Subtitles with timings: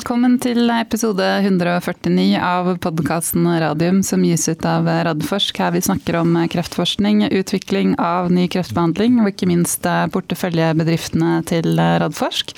[0.00, 5.60] Velkommen til episode 149 av podkasten Radium som gis ut av Radforsk.
[5.60, 12.56] Her vi snakker om kreftforskning, utvikling av ny kreftbehandling og ikke minst porteføljebedriftene til Radforsk.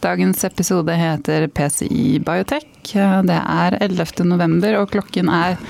[0.00, 2.64] Dagens episode heter PCI Biotech.
[2.88, 4.24] Det er 11.
[4.32, 5.60] november og klokken er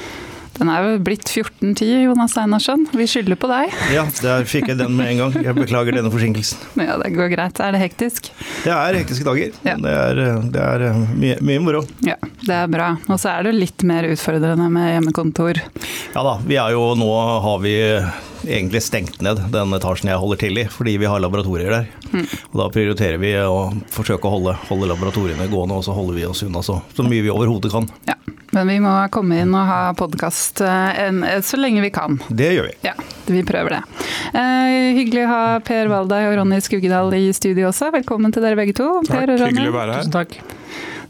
[0.61, 2.83] den er jo blitt 14.10, Jonas Einarsson.
[2.93, 3.73] Vi skylder på deg.
[3.95, 5.37] Ja, der fikk jeg den med en gang.
[5.47, 6.61] Jeg beklager denne forsinkelsen.
[6.91, 7.61] Ja, Det går greit.
[7.63, 8.31] Er det hektisk?
[8.65, 9.55] Det er hektiske dager.
[9.65, 9.77] Ja.
[9.81, 10.21] Det er,
[10.53, 11.85] det er eh, mye, mye, moro.
[12.05, 12.91] Ja, det er bra.
[13.09, 15.63] Og så er det litt mer utfordrende med hjemmekontor.
[16.15, 16.37] Ja da.
[16.45, 17.09] Vi er jo nå
[17.45, 17.75] har vi
[18.49, 21.89] egentlig stengt ned den etasjen jeg holder til i, fordi vi har laboratorier der.
[22.13, 22.27] Mm.
[22.51, 26.29] Og Da prioriterer vi å forsøke å holde, holde laboratoriene gående, og så holder vi
[26.29, 27.89] oss unna så, så mye vi overhodet kan.
[28.09, 28.17] Ja.
[28.51, 32.19] Men vi må komme inn og ha podkast eh, eh, så lenge vi kan.
[32.29, 32.73] Det gjør vi.
[32.83, 32.97] Ja,
[33.31, 33.83] vi prøver det.
[34.35, 37.93] Eh, hyggelig å ha Per Valdai og Ronny Skugedal i studio også.
[37.95, 38.89] Velkommen til dere begge to.
[39.07, 39.55] Takk, per og Ronny.
[39.55, 40.09] hyggelig å være her.
[40.09, 40.35] Tusen takk.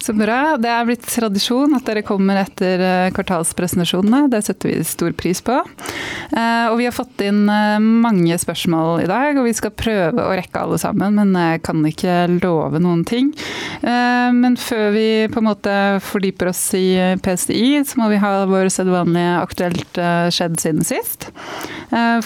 [0.01, 0.57] Så bra.
[0.57, 4.31] Det er blitt tradisjon at dere kommer etter eh, kvartalspresentasjonene.
[4.33, 5.59] Det setter vi stor pris på.
[5.61, 10.25] Eh, og vi har fått inn eh, mange spørsmål i dag, og vi skal prøve
[10.25, 13.35] å rekke alle sammen, men jeg kan ikke love noen ting.
[13.81, 18.69] Men før vi på en måte fordyper oss i PCI, så må vi ha vår
[18.73, 20.01] sedvanlige aktuelt
[20.35, 21.31] skjedd siden sist.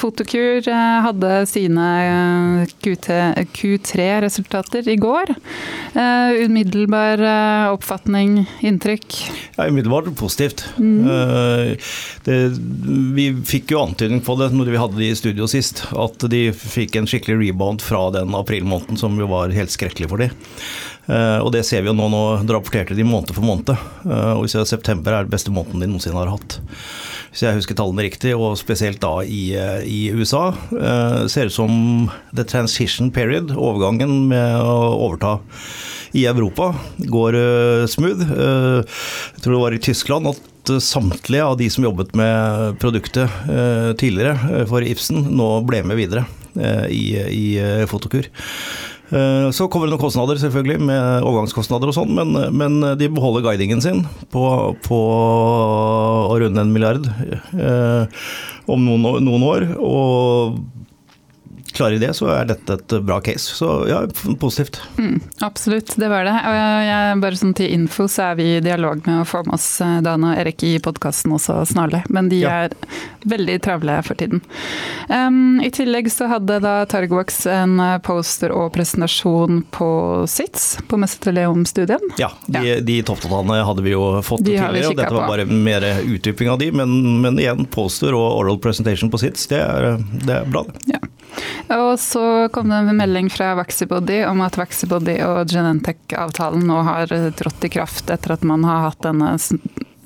[0.00, 0.66] Fotokur
[1.06, 1.86] hadde sine
[2.82, 5.34] Q3-resultater i går.
[6.44, 7.22] Umiddelbar
[7.72, 9.16] oppfatning, inntrykk?
[9.56, 10.64] Ja, Umiddelbart positivt.
[10.76, 11.76] Mm.
[12.24, 12.38] Det,
[13.16, 16.46] vi fikk jo antydning på det når vi hadde de i studio sist, at de
[16.54, 20.34] fikk en skikkelig rebound fra den aprilmåneden som jo var helt skrekkelig for dem.
[21.06, 23.74] Eh, og det ser vi jo nå, nå rapporterte de måned for måned.
[23.74, 26.58] Eh, og vi ser at september er den beste måneden de noensinne har hatt.
[27.32, 29.56] Hvis jeg husker tallene riktig, og spesielt da i,
[29.90, 30.52] i USA,
[31.26, 31.72] ser ut som
[32.30, 34.76] the transition period, overgangen med å
[35.08, 35.40] overta
[36.14, 38.22] i Europa går uh, smooth.
[38.22, 38.80] Uh,
[39.34, 43.30] jeg tror det var i Tyskland at uh, samtlige av de som jobbet med produktet
[44.00, 46.24] tidligere for Ibsen, nå ble med videre
[46.90, 47.46] i, i
[47.90, 48.28] Fotokur.
[49.54, 53.82] Så kommer det noen kostnader, selvfølgelig, med overgangskostnader og sånn, men, men, de beholder guidingen
[53.84, 54.00] sin
[54.32, 54.44] på,
[54.86, 55.00] på
[56.30, 57.04] å runde en milliard
[58.70, 59.68] om noen, noen år.
[59.76, 60.56] Og
[61.74, 63.56] klarer de det, så er dette et bra case.
[63.58, 64.02] Så ja,
[64.40, 64.80] positivt.
[64.98, 66.34] Mm, absolutt, det var det.
[66.86, 69.68] Jeg, bare sånn til info, så er vi i dialog med å få med oss
[69.82, 72.04] eh, Dan og Erik i podkasten også snarlig.
[72.14, 72.54] Men de ja.
[72.64, 72.76] er
[73.26, 74.42] veldig travle for tiden.
[75.08, 79.90] Um, I tillegg så hadde da Targovax en eh, poster og presentasjon på
[80.30, 82.14] SITS, på Mesotheliom-studien.
[82.20, 82.78] Ja, de, ja.
[82.84, 86.62] de toppdataene hadde vi jo fått de tidligere, og dette var bare mer utdyping av
[86.62, 86.70] de.
[86.74, 90.64] Men, men, igjen, poster og oral presentation på SITS, det er, det er bra.
[90.90, 91.02] Ja.
[91.74, 92.24] Og så
[92.54, 97.72] kom det en melding fra Vaxibody om at Vaxibody og Genentech-avtalen nå har trådt i
[97.78, 99.34] kraft etter at man har hatt denne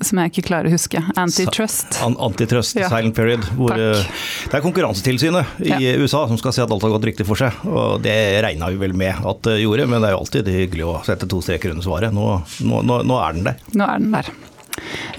[0.05, 1.01] som jeg ikke klarer å huske.
[1.19, 1.99] Antitrust.
[2.07, 2.89] Antitrust, ja.
[2.91, 3.43] silent period.
[3.57, 3.73] Hvor.
[3.75, 4.03] Eh,
[4.47, 5.95] det er Konkurransetilsynet i ja.
[5.99, 7.55] USA som skal se at alt har gått riktig for seg.
[7.67, 8.15] Og det
[8.45, 11.27] regna vi vel med at det gjorde, men det er jo alltid hyggelig å sette
[11.29, 12.15] to streker under svaret.
[12.15, 12.29] Nå,
[12.63, 13.59] nå, nå, nå er den der.
[13.75, 14.31] Nå er den der.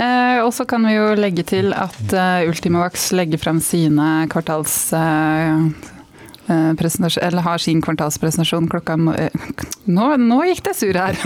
[0.00, 4.82] Eh, og så kan vi jo legge til at uh, Ultimavax legger frem sine kvartals...
[4.96, 5.98] Uh,
[6.50, 8.96] eller har sin kvartalspresentasjon klokka
[9.96, 11.18] Nå, nå gikk det sur her!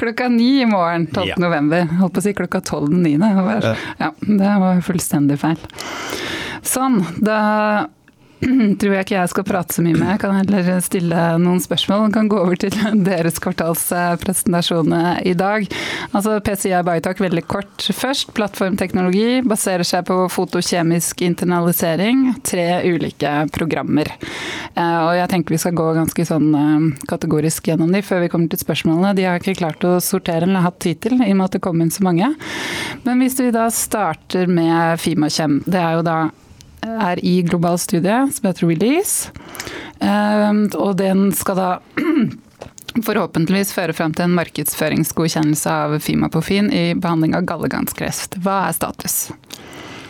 [0.00, 1.28] klokka ni i morgen 12.
[1.28, 1.34] Ja.
[1.38, 1.86] november.
[2.00, 3.74] Holdt på å si klokka tolv den niende.
[3.98, 5.58] Ja, det var fullstendig feil.
[6.64, 7.00] Sånn.
[7.22, 7.38] Da
[8.80, 10.08] tror jeg ikke jeg skal prate så mye med.
[10.14, 12.06] Jeg kan heller stille noen spørsmål.
[12.06, 12.74] Jeg kan gå over til
[13.08, 14.94] deres kvartalspresentasjon
[15.24, 15.68] i dag.
[16.12, 18.32] Altså PCI Biotalk veldig kort først.
[18.36, 22.26] Plattformteknologi baserer seg på fotokjemisk internalisering.
[22.46, 24.10] Tre ulike programmer.
[24.74, 28.30] Eh, og jeg tenker vi skal gå ganske sånn eh, kategorisk gjennom de før vi
[28.32, 29.14] kommer til spørsmålene.
[29.18, 31.64] De har ikke klart å sortere eller hatt tid til, i og med at det
[31.64, 32.32] kom inn så mange.
[33.04, 35.60] Men hvis vi da starter med Fimakjem.
[35.66, 36.18] Det er jo da
[36.84, 39.30] er i global studie som heter Release.
[40.04, 41.70] Ehm, og den skal da
[43.08, 48.38] forhåpentligvis føre frem til en markedsføringsgodkjennelse av Fimapofin i behandling av gallegangskreft.
[48.44, 49.18] Hva er status?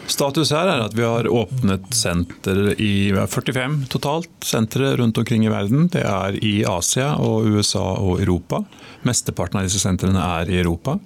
[0.04, 5.52] Status her er at vi har åpnet senter i 45 totalt, sentre rundt omkring i
[5.52, 5.86] verden.
[5.92, 8.60] Det er i Asia og USA og Europa.
[9.08, 10.98] Mesteparten av disse sentrene er i Europa.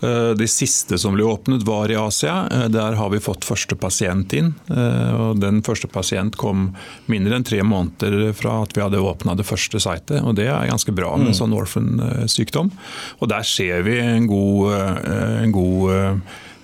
[0.00, 2.46] Eh, de siste som ble åpnet, var i Asia.
[2.52, 4.52] Eh, der har vi fått første pasient inn.
[4.68, 6.70] Eh, og den første pasient kom
[7.10, 10.18] mindre enn tre måneder fra at vi hadde åpna det første sitet.
[10.22, 12.72] Og det er ganske bra med en sånn orphan-sykdom.
[13.20, 14.74] Og der ser vi en god,
[15.06, 16.20] en god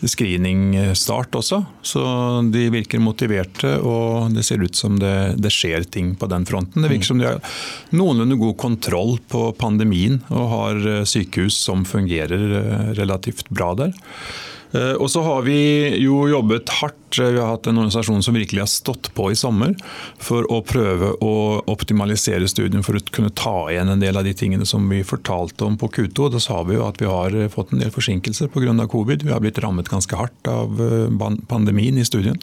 [0.09, 1.63] screeningstart også.
[1.87, 2.03] Så
[2.53, 6.83] de virker motiverte, og det ser ut som det, det, skjer ting på den fronten.
[6.83, 7.43] Det virker som de har
[7.95, 13.95] noenlunde god kontroll på pandemien og har sykehus som fungerer relativt bra der.
[14.73, 15.59] Eh, og så har vi
[16.01, 16.99] jo jobbet hardt.
[17.13, 19.75] Vi har hatt en organisasjon som virkelig har stått på i sommer
[20.23, 21.35] for å prøve å
[21.69, 25.67] optimalisere studien for å kunne ta igjen en del av de tingene som vi fortalte
[25.69, 26.31] om på Q2.
[26.33, 28.73] Da sa vi jo at vi har fått en del forsinkelser pga.
[28.89, 29.27] covid.
[29.27, 32.41] Vi har blitt rammet ganske hardt av eh, pandemien i studien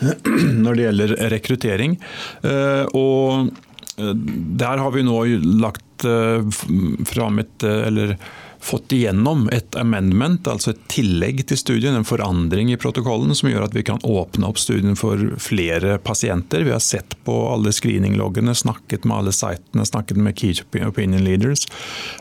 [0.64, 2.00] når det gjelder rekruttering.
[2.42, 3.54] Eh, og
[3.94, 5.20] der har vi nå
[5.62, 8.16] lagt fram et eller
[8.64, 13.66] fått igjennom et amendment, altså et tillegg til studien, en forandring i protokollen som gjør
[13.66, 16.64] at vi kan åpne opp studien for flere pasienter.
[16.64, 21.66] Vi har sett på alle screeningloggene, snakket med alle sitene, snakket med key opinion leaders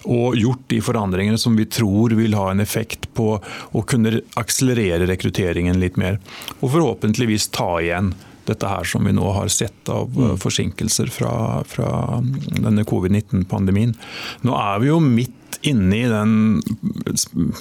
[0.03, 5.07] og gjort de forandringene som vi tror vil ha en effekt på å kunne akselerere
[5.07, 6.19] rekrutteringen litt mer.
[6.59, 8.11] Og forhåpentligvis ta igjen
[8.47, 10.35] dette her som vi nå har sett av mm.
[10.43, 11.35] forsinkelser fra,
[11.67, 12.19] fra
[12.57, 13.95] denne covid-19-pandemien.
[14.43, 16.35] Nå er vi jo midt inne i den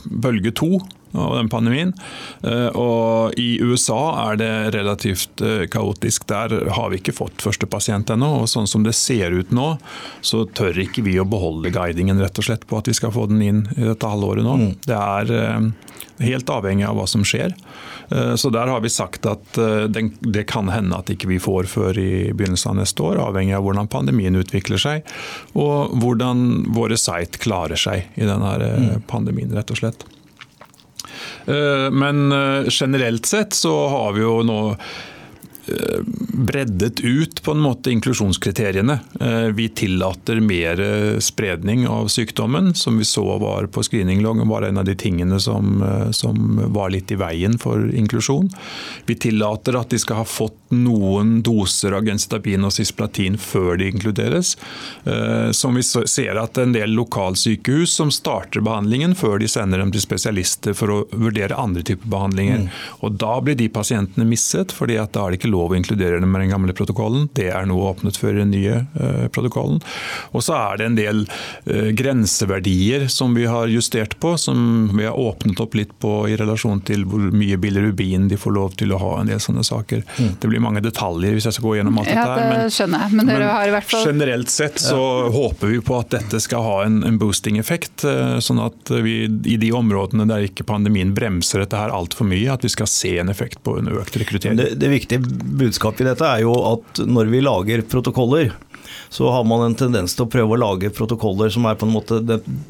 [0.04, 0.80] bølge to
[1.12, 1.92] av den pandemien.
[2.42, 6.26] Eh, og I USA er det relativt eh, kaotisk.
[6.30, 8.30] Der har vi ikke fått første pasient ennå.
[8.42, 9.76] og Sånn som det ser ut nå,
[10.20, 13.28] så tør ikke vi å beholde guidingen rett og slett på at vi skal få
[13.30, 14.58] den inn i dette halvåret nå.
[14.60, 14.70] Mm.
[14.86, 15.96] Det er eh,
[16.28, 17.56] helt avhengig av hva som skjer.
[18.36, 22.28] Så der har vi sagt at det kan hende at ikke vi får før i
[22.36, 25.08] begynnelsen av neste år, avhengig av hvordan pandemien utvikler seg
[25.56, 29.06] og hvordan våre site klarer seg i denne mm.
[29.08, 30.04] pandemien, rett og slett.
[31.46, 34.60] Eh, men eh, generelt sett så har vi jo nå
[36.32, 38.98] breddet ut på en måte inklusjonskriteriene.
[39.20, 40.80] Eh, vi tillater mer
[41.20, 45.82] spredning av sykdommen, som vi så var på screeningloggen var en av de tingene som,
[45.82, 48.50] eh, som, var litt i veien for inklusjon.
[49.06, 53.90] Vi tillater at de skal ha fått noen doser av genstatin og cisplatin før de
[53.92, 54.56] inkluderes.
[55.52, 60.00] Som vi ser at en del lokalsykehus som starter behandlingen før de sender dem til
[60.00, 62.64] spesialister for å vurdere andre typer behandlinger.
[62.64, 62.80] Mm.
[63.04, 66.20] Og Da blir de pasientene misset, fordi at da er det ikke lov å inkludere
[66.20, 67.28] dem med den gamle protokollen.
[67.36, 69.80] Det er nå åpnet for den nye uh, protokollen.
[70.32, 75.06] Og så er det en del uh, grenseverdier som vi har justert på, som vi
[75.06, 78.94] har åpnet opp litt på i relasjon til hvor mye bilirubin de får lov til
[78.94, 79.12] å ha.
[79.20, 80.04] en del sånne saker.
[80.18, 80.32] Mm.
[80.40, 82.48] Det blir mange detaljer hvis jeg skal gå gjennom alt ja, dette.
[82.50, 84.06] Men, skjønner jeg, men, dere men har i hvert fall...
[84.08, 85.30] generelt sett så ja.
[85.34, 88.06] håper vi på at dette skal ha en, en boosting-effekt.
[88.06, 92.48] Uh, sånn at vi i de områdene der ikke pandemien bremser dette her altfor mye,
[92.52, 94.58] at vi skal se en effekt på en økt rekruttering.
[94.58, 98.52] Det, det viktige budskapet i dette er jo at når vi lager protokoller,
[99.12, 101.92] så har man en tendens til å prøve å lage protokoller som er på en
[101.92, 102.18] måte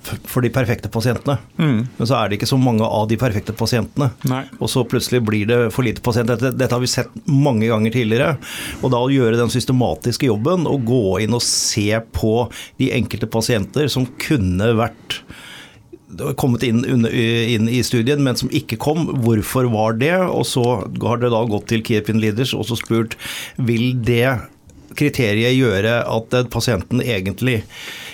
[0.02, 1.38] for de perfekte pasientene.
[1.58, 1.84] Mm.
[1.98, 4.10] Men så er det ikke så mange av de perfekte pasientene.
[4.30, 4.42] Nei.
[4.58, 6.40] Og så plutselig blir det for lite pasienter.
[6.40, 8.34] Dette, dette, har vi sett mange ganger tidligere.
[8.82, 12.34] Og da å gjøre den systematiske jobben og gå inn og se på
[12.82, 15.22] de enkelte pasienter som kunne vært
[16.40, 19.06] kommet inn, inn, i studien, men som ikke kom.
[19.24, 20.14] Hvorfor var det?
[20.22, 23.16] Og så har det da gått til Kiepin Leaders og så spurt
[23.56, 24.26] vil det
[24.98, 27.62] kriteriet gjøre at pasienten egentlig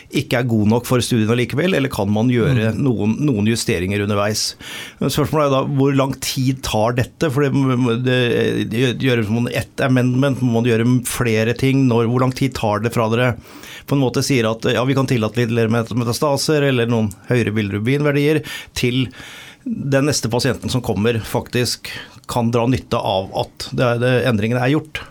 [0.08, 2.78] ikke er god nok for studiene likevel, eller kan man gjøre mm.
[2.80, 4.54] noen, noen justeringer underveis?
[5.02, 7.28] Spørsmålet er da hvor lang tid tar dette?
[7.34, 8.20] For det, det,
[8.72, 11.84] det gjøres man ett amendment, må man gjøre flere ting?
[11.90, 13.34] Når, hvor lang tid tar det fra dere
[13.88, 18.42] på en måte sier at ja, vi kan tillate litt metastaser eller noen høyere bilrubinverdier,
[18.76, 19.06] til
[19.68, 21.90] den neste pasienten som kommer, faktisk
[22.28, 25.02] kan dra nytte av at det, det, endringene er gjort.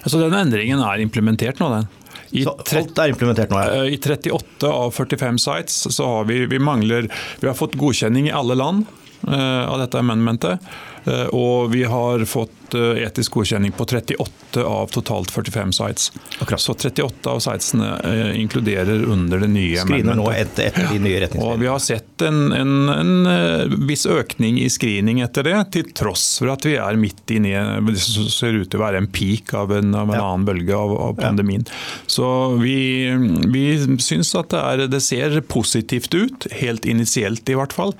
[0.00, 1.88] Altså Den endringen er implementert nå, den.
[2.30, 3.58] I, alt er implementert nå?
[3.58, 3.82] Ja.
[3.90, 7.08] I 38 av 45 sites så har vi, vi mangler
[7.40, 8.86] Vi har fått godkjenning i alle land
[9.26, 10.62] uh, av dette amendmentet.
[11.08, 16.12] Uh, og vi har fått Eh, etisk godkjenning på 38 av totalt 45 sites.
[16.38, 16.60] Akkurat.
[16.60, 21.20] Så 38 av sitesene eh, inkluderer under det nye Screener nå etter, etter de nye
[21.24, 21.56] retningslinjene.
[21.56, 25.90] Og vi har sett en, en, en, eh, viss økning i screening etter det, til
[25.96, 29.02] tross for at vi er midt inne i det som ser ut til å være
[29.02, 30.26] en peak av en, av en ja.
[30.26, 31.66] annen bølge av, av pandemien.
[31.66, 31.80] Ja.
[32.10, 32.78] Så vi,
[33.50, 33.64] vi
[34.02, 37.94] syns at det, er, det, ser positivt ut, helt initielt i hvert fall.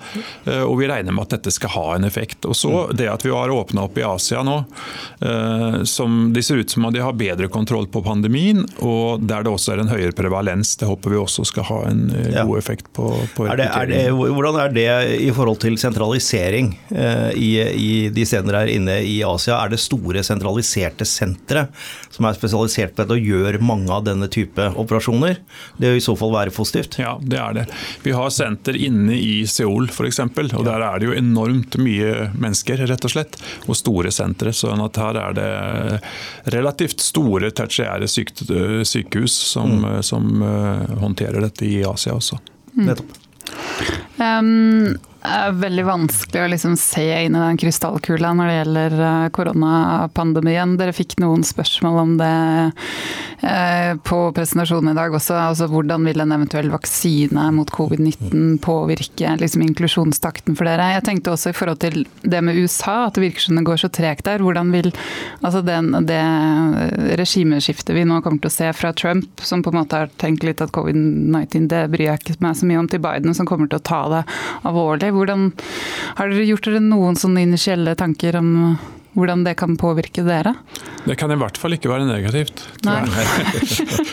[0.50, 2.44] Og vi regner med at dette skal ha en effekt.
[2.48, 2.96] Og så mm.
[2.98, 4.59] det at vi har åpna opp i Asia nå,
[5.88, 9.52] Som de ser ut som at de har bedre kontroll på pandemien, og der det
[9.52, 10.74] også er en høyere prevalens.
[10.80, 14.00] Det håper vi også skal ha en god effekt på, på er det, er det,
[14.14, 14.88] Hvordan er det
[15.26, 16.72] i forhold til sentralisering
[17.36, 19.58] i, i de stedene der inne i Asia?
[19.60, 21.66] Er det store sentraliserte sentre
[22.10, 25.40] som er spesialisert på dette og gjør mange av denne type operasjoner?
[25.80, 26.98] Det vil i så fall være positivt?
[27.00, 27.66] Ja, det er det.
[28.04, 32.84] Vi har senter inne i Seoul f.eks., og der er det jo enormt mye mennesker,
[32.90, 33.38] rett og slett.
[33.66, 34.49] Og store sentre.
[34.56, 35.50] Sånn at her er det
[36.54, 40.02] relativt store tertiære sykehus som, mm.
[40.06, 42.40] som uh, håndterer dette i Asia også.
[42.76, 42.86] Mm.
[42.90, 43.18] Nettopp.
[44.20, 48.94] Um, det er veldig vanskelig å liksom se inn i den krystallkula når det gjelder
[49.04, 50.78] eh, koronapandemien.
[50.80, 52.30] Dere fikk noen spørsmål om det
[53.44, 55.36] eh, på presentasjonen i dag også.
[55.36, 60.88] Altså, hvordan vil en eventuell vaksine mot covid-19 påvirke liksom, inklusjonstakten for dere?
[60.94, 63.84] Jeg tenkte også i forhold til det med USA, at det virker som det går
[63.84, 64.40] så tregt der.
[64.40, 64.88] Hvordan vil
[65.42, 66.22] altså den, det
[67.20, 70.48] regimeskiftet vi nå kommer til å se fra Trump, som på en måte har tenkt
[70.48, 73.68] litt at covid-19 det bryr jeg ikke meg så mye om, til Biden, som kommer
[73.68, 74.22] til å ta det
[74.68, 75.50] alvorlig hvordan,
[76.20, 78.50] har dere gjort dere noen sånne initielle tanker om
[79.16, 80.52] hvordan det kan påvirke dere?
[81.04, 82.62] Det kan i hvert fall ikke være negativt,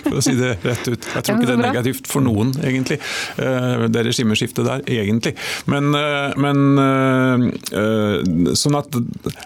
[0.08, 1.06] for å si det rett ut.
[1.14, 3.00] Jeg tror ikke det er negativt for noen, egentlig,
[3.38, 5.36] eh, det regimeskiftet der, egentlig.
[5.70, 8.98] Men, eh, men, eh, sånn at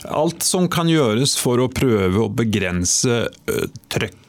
[0.08, 3.26] alt som kan gjøres for å prøve å begrense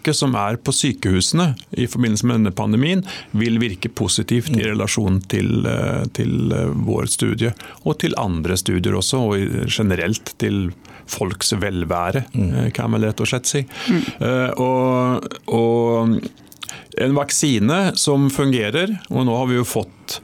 [0.03, 5.21] trøkket som er på sykehusene i forbindelse med denne pandemien, vil virke positivt i relasjon
[5.29, 5.67] til,
[6.13, 6.53] til
[6.87, 7.53] vår studie,
[7.85, 10.73] og til andre studier også, og generelt til
[11.07, 12.53] folks velvære, mm.
[12.53, 13.65] Eh, kan man rett og slett si.
[13.91, 14.03] Mm.
[14.63, 16.19] Og, og
[16.99, 20.21] en vaksine som fungerer, og nå har vi jo fått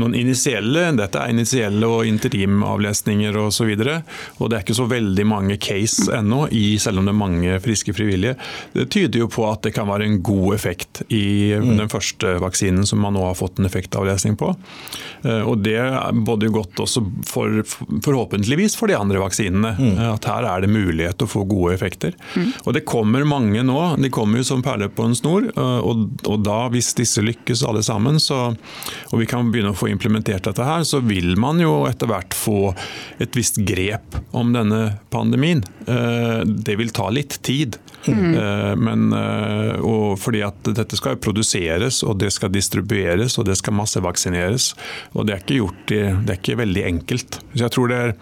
[0.00, 3.44] noen initielle, dette er initielle og interimavlesninger osv.
[3.46, 4.00] Og, så videre,
[4.36, 6.42] og det er ikke så veldig mange case ennå,
[6.82, 8.34] selv om det er mange friske frivillige.
[8.74, 11.72] Det tyder jo på at det kan være en god effekt i mm.
[11.80, 14.52] den første vaksinen som man nå har fått en effektavlesning på.
[15.24, 15.78] Eh, og det
[16.26, 17.62] både godt også for,
[18.04, 19.74] forhåpentligvis for de andre vaksinene.
[19.78, 19.96] Mm.
[20.12, 22.16] At her er det mulighet til å få gode effekter.
[22.36, 22.52] Mm.
[22.64, 23.80] Og det kommer mange nå.
[24.02, 25.48] De kommer jo som perler på en snor.
[25.52, 28.50] Eh, og, og da, hvis disse lykkes alle sammen, så,
[29.10, 32.36] og vi kan begynne å få implementert dette her, så vil man jo etter hvert
[32.36, 32.72] få
[33.22, 35.64] et visst grep om denne pandemien.
[35.86, 37.78] Eh, det vil ta litt tid.
[38.14, 38.34] Mm.
[38.34, 43.56] Eh, men, eh, og fordi at dette skal produseres, og det skal distribueres, og det
[43.60, 44.72] skal massevaksineres.
[45.14, 47.40] Og det er ikke gjort det er ikke veldig enkelt.
[47.54, 48.16] Så jeg tror det er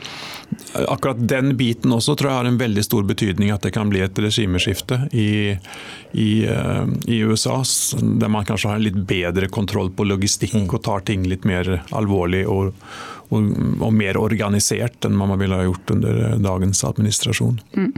[0.86, 4.02] Akkurat den biten også tror jeg har en veldig stor betydning at det kan bli
[4.04, 5.56] et regimeskifte i,
[6.12, 6.28] i,
[7.10, 7.56] i USA,
[7.98, 10.68] der man kanskje har litt bedre kontroll på logistikk mm.
[10.68, 12.70] og tar ting litt mer alvorlig og,
[13.34, 13.50] og,
[13.80, 17.58] og mer organisert enn man ville ha gjort under dagens administrasjon.
[17.74, 17.90] Mm.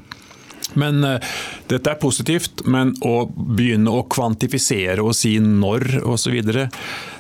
[0.81, 1.35] Men uh,
[1.71, 6.41] Dette er positivt, men å begynne å kvantifisere og si når osv.,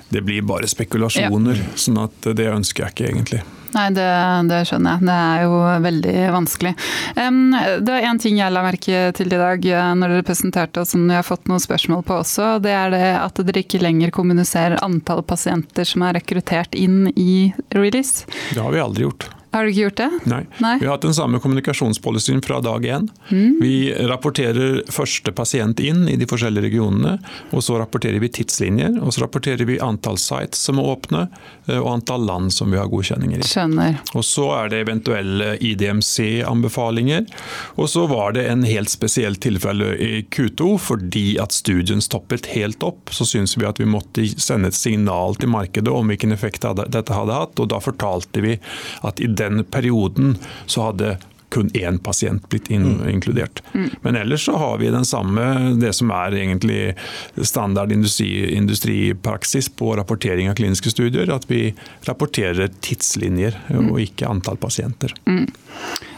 [0.08, 1.58] det blir bare spekulasjoner.
[1.58, 1.76] Ja.
[1.82, 3.40] sånn at det ønsker jeg ikke egentlig.
[3.74, 4.06] Nei, det,
[4.48, 5.06] det, skjønner jeg.
[5.08, 6.72] Det er jo veldig vanskelig.
[7.16, 10.88] det er én ting jeg la merke til i dag eh, når dere presenterte, og
[10.88, 12.54] som vi har fått noen spørsmål på også.
[12.64, 17.52] Det er det at dere ikke lenger kommuniserer antall pasienter som er rekruttert inn i
[17.76, 18.24] release.
[18.54, 19.28] Det har vi aldri gjort.
[19.56, 20.28] Har du ikke gjort det?
[20.28, 20.42] Nei.
[20.60, 20.74] Nei.
[20.82, 23.06] Vi har hatt den samme kommunikasjonspolicyen fra dag én.
[23.30, 23.56] Mm.
[23.62, 27.14] Vi rapporterer første pasient inn i de forskjellige regionene.
[27.56, 31.22] og Så rapporterer vi tidslinjer, og så rapporterer vi antall sites som er åpne,
[31.70, 33.48] eh, og antall land som vi har godkjenninger i.
[33.48, 33.96] Skjønner.
[34.12, 37.24] Og Så er det eventuelle IDMC-anbefalinger.
[37.80, 42.84] Og så var det en helt spesiell tilfelle i Q2, fordi at studien stoppet helt
[42.84, 43.08] opp.
[43.08, 47.16] Så syns vi at vi måtte sende et signal til markedet om hvilken effekt dette
[47.16, 47.56] hadde hatt.
[47.56, 48.58] og Da fortalte vi
[49.00, 50.36] at i den den perioden
[50.66, 51.16] så hadde
[51.56, 53.08] kun én pasient blitt mm.
[53.08, 53.62] inkludert.
[53.72, 53.90] Mm.
[54.02, 55.44] Men ellers så har vi den samme,
[55.80, 56.80] det som er egentlig
[57.42, 61.70] standard industri, industripraksis på rapportering av kliniske studier, at vi
[62.08, 63.88] rapporterer tidslinjer mm.
[63.92, 65.14] og ikke antall pasienter.
[65.24, 65.46] Mm.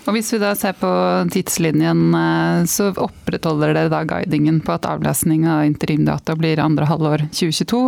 [0.09, 0.91] Og Hvis vi da ser på
[1.35, 7.29] tidslinjen, eh, så opprettholder dere da guidingen på at avlesning av interimdata blir andre halvår
[7.29, 7.83] 2022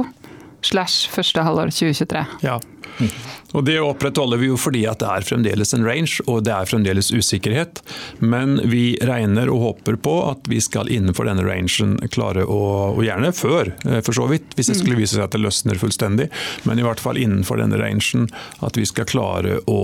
[0.60, 2.26] slash første halvår 2023.
[2.44, 2.58] Ja,
[3.56, 6.68] og Det opprettholder vi jo fordi at det er fremdeles en range og det er
[6.70, 7.82] fremdeles usikkerhet.
[8.20, 12.60] Men vi regner og håper på at vi skal innenfor denne rangen klare å,
[12.94, 15.80] og gjerne før, eh, for så vidt, hvis det skulle vise seg at det løsner
[15.80, 16.30] fullstendig,
[16.68, 18.28] men i hvert fall innenfor denne rangen
[18.64, 19.80] at vi skal klare å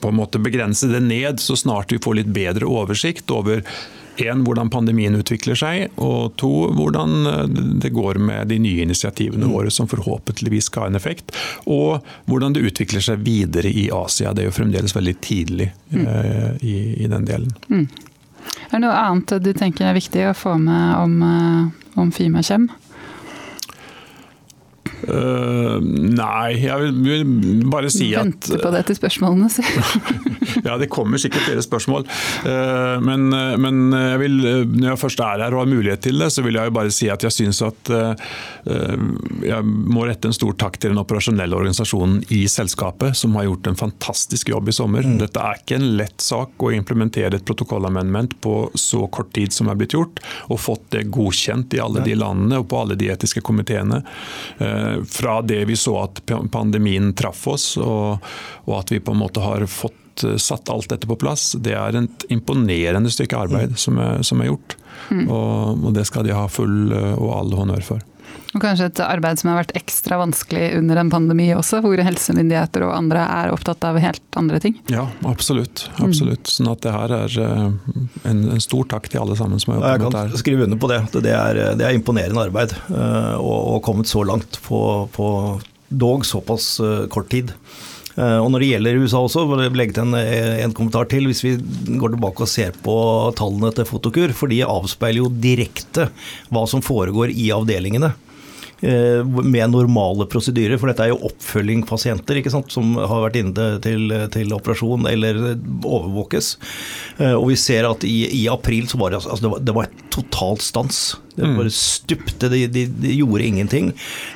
[0.00, 3.62] på en måte begrense det ned så snart vi får litt bedre oversikt over
[4.16, 9.72] en, hvordan pandemien utvikler seg, og to, hvordan det går med de nye initiativene våre
[9.72, 11.34] som forhåpentligvis skal ha en effekt.
[11.64, 14.32] Og hvordan det utvikler seg videre i Asia.
[14.32, 16.06] Det er jo fremdeles veldig tidlig mm.
[16.60, 17.52] i, i, den delen.
[17.68, 17.86] Mm.
[18.70, 22.68] Er det noe annet du tenker er viktig å få med om, om Fima Kjem?
[25.06, 27.24] Uh, nei, jeg vil, vil,
[27.70, 29.64] bare si at Vente på det til spørsmålene, si.
[30.66, 32.06] ja, det kommer sikkert flere spørsmål.
[32.46, 33.28] Uh, men,
[33.62, 34.38] men jeg vil,
[34.74, 37.10] når jeg først er her og har mulighet til det, så vil jeg bare si
[37.12, 38.14] at jeg syns at uh,
[39.46, 43.70] jeg må rette en stor takk til den operasjonelle organisasjonen i selskapet, som har gjort
[43.70, 45.06] en fantastisk jobb i sommer.
[45.06, 45.18] Mm.
[45.22, 49.70] Dette er ikke en lett sak å implementere et protokollamendment på så kort tid som
[49.70, 53.10] er blitt gjort, og fått det godkjent i alle de landene og på alle de
[53.12, 54.02] etiske komiteene.
[54.58, 56.22] Eh, fra det vi så at
[56.52, 58.24] pandemien traff oss, og,
[58.66, 61.76] og at vi på en måte har fått eh, satt alt dette på plass, det
[61.76, 63.80] er et imponerende stykke arbeid mm.
[63.80, 64.76] som, er, som, er, gjort.
[65.10, 65.26] Mm.
[65.28, 68.04] Og, og, det skal de ha full eh, og all honnør for.
[68.54, 72.86] Og kanskje et arbeid som har vært ekstra vanskelig under en pandemi også, hvor helsemyndigheter
[72.86, 74.78] og andre er opptatt av helt andre ting?
[74.92, 75.88] Ja, absolutt.
[76.00, 76.48] absolutt.
[76.48, 77.66] Sånn at det her er eh,
[78.30, 80.24] en, en stor takk til alle sammen som har jobbet med dette.
[80.30, 81.02] Jeg kan skrive under på det.
[81.26, 82.72] Det er, det er imponerende arbeid.
[82.86, 87.52] å komme kommet så langt på, på dog såpass eh, kort tid.
[88.16, 91.26] Og Når det gjelder USA også, vil jeg legge til en, en, kommentar til.
[91.28, 91.50] Hvis vi
[92.00, 92.94] går tilbake og ser på
[93.36, 96.08] tallene til Fotokur, for de avspeiler jo direkte
[96.48, 98.14] hva som foregår i avdelingene.
[98.80, 100.76] Eh, med normale prosedyrer.
[100.76, 105.40] For dette er jo oppfølgingspasienter ikke sant, som har vært inne til, til operasjon eller
[105.56, 106.50] overvåkes.
[107.16, 109.76] Eh, og vi ser at i, i april så var det, altså, det, var, det
[109.78, 111.00] var et totalt stans.
[111.36, 111.56] Det mm.
[111.56, 113.90] bare stupte, de, de, de, gjorde ingenting.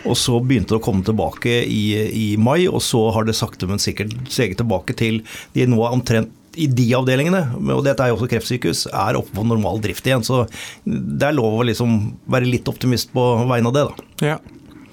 [0.09, 3.69] Og så begynte det å komme tilbake i, i mai, og så har det sakte,
[3.69, 5.21] men sikkert seget tilbake til
[5.53, 7.43] de nå er omtrent i de avdelingene,
[7.75, 10.25] og dette er jo også kreftsykehus, er oppe på normal drift igjen.
[10.27, 10.45] Så
[10.85, 11.99] det er lov å liksom
[12.31, 14.31] være litt optimist på vegne av det, da.
[14.33, 14.39] Ja.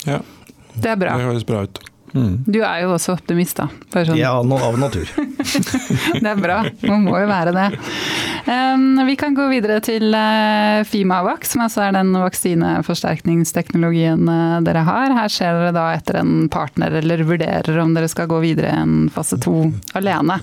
[0.05, 0.19] ja.
[0.77, 1.17] Det er bra.
[1.17, 1.81] Det høres bra ut.
[2.17, 2.43] Mm.
[2.45, 3.67] Du er jo også optimist, da.
[3.93, 4.17] Sånn.
[4.17, 5.07] Ja, av natur.
[6.21, 7.67] det er bra, man må jo være det.
[8.47, 14.81] Um, vi kan gå videre til uh, Fimavac, som altså er den vaksineforsterkningsteknologien uh, dere
[14.87, 15.07] har.
[15.21, 18.77] Her ser dere da etter en partner, eller vurderer om dere skal gå videre i
[18.81, 19.55] en fase to
[19.97, 20.35] alene.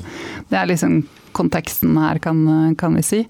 [0.50, 0.92] Det er liksom
[1.36, 2.44] konteksten her, kan,
[2.80, 3.20] kan vi si.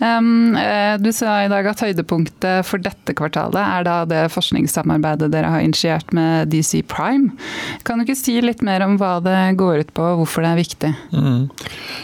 [0.00, 0.56] Um,
[1.02, 5.64] du sa i dag at høydepunktet for dette kvartalet er da det forskningssamarbeidet dere har
[5.64, 7.32] initiert med DC Prime.
[7.86, 10.52] Kan du ikke si litt mer om hva det går ut på, og hvorfor det
[10.52, 10.92] er viktig?
[11.12, 11.48] Mm.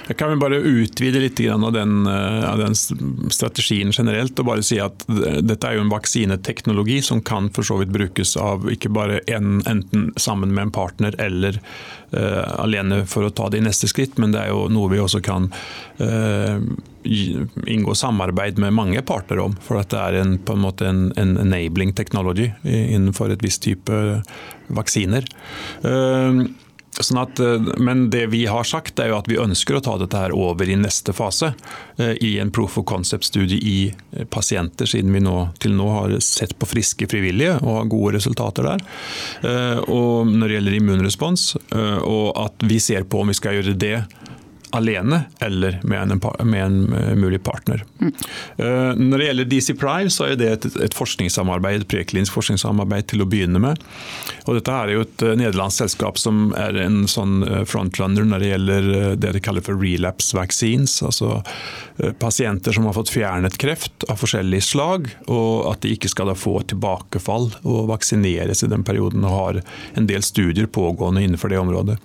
[0.09, 4.63] Jeg kan vel bare utvide litt av den, eh, av den, strategien generelt, og bare
[4.63, 8.93] si at dette er jo en vaksineteknologi som kan for så vidt brukes av ikke
[8.95, 11.59] bare en, enten sammen med en partner eller
[12.15, 15.03] uh, alene for å ta det i neste skritt, men det er jo noe vi
[15.03, 15.44] også kan
[16.01, 16.59] uh,
[17.05, 19.57] inngå samarbeid med mange parter om.
[19.65, 23.65] For at det er en, på en måte en, en enabling technology innenfor et visst
[23.67, 24.03] type
[24.73, 25.29] vaksiner.
[25.85, 26.47] Uh,
[27.03, 29.97] Sånn at, eh, men det vi har sagt er jo at vi ønsker å ta
[29.99, 31.53] dette her over i neste fase.
[31.99, 36.69] I en proof of concept-studie i pasienter, siden vi nå, til nå har sett på
[36.71, 38.83] friske frivillige og har gode resultater der.
[39.91, 41.45] Og når det gjelder immunrespons,
[42.03, 43.97] og at vi ser på om vi skal gjøre det
[44.75, 47.85] alene eller med en, med en eh, mulig partner.
[48.01, 48.13] Mm.
[48.99, 53.25] Når det gjelder DC Prime, så er det et, et forskningssamarbeid, et preklinisk forskningssamarbeid til
[53.25, 53.81] å begynne med.
[54.45, 58.51] Og dette er jo et uh, nederlandsk selskap som er en sånn frontrunner når det
[58.51, 58.89] gjelder
[59.21, 60.99] det de kaller for relapse vaccines.
[61.07, 61.41] Altså
[62.21, 66.37] pasienter som har fått fjernet kreft av forskjellige slag, og at de ikke skal da
[66.39, 69.61] få tilbakefall og vaksineres i den perioden, og har
[69.99, 71.99] en del studier pågående innenfor det området.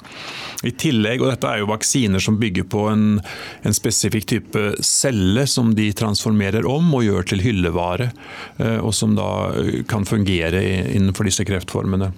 [0.68, 3.22] I tillegg, og dette er jo vaksiner som bygger bygger på en,
[3.64, 8.12] en spesifikk type celle som de transformerer om og gjør til hyllevare,
[8.58, 10.62] eh, og som da eh, kan fungere
[10.94, 12.12] innenfor disse kreftformene.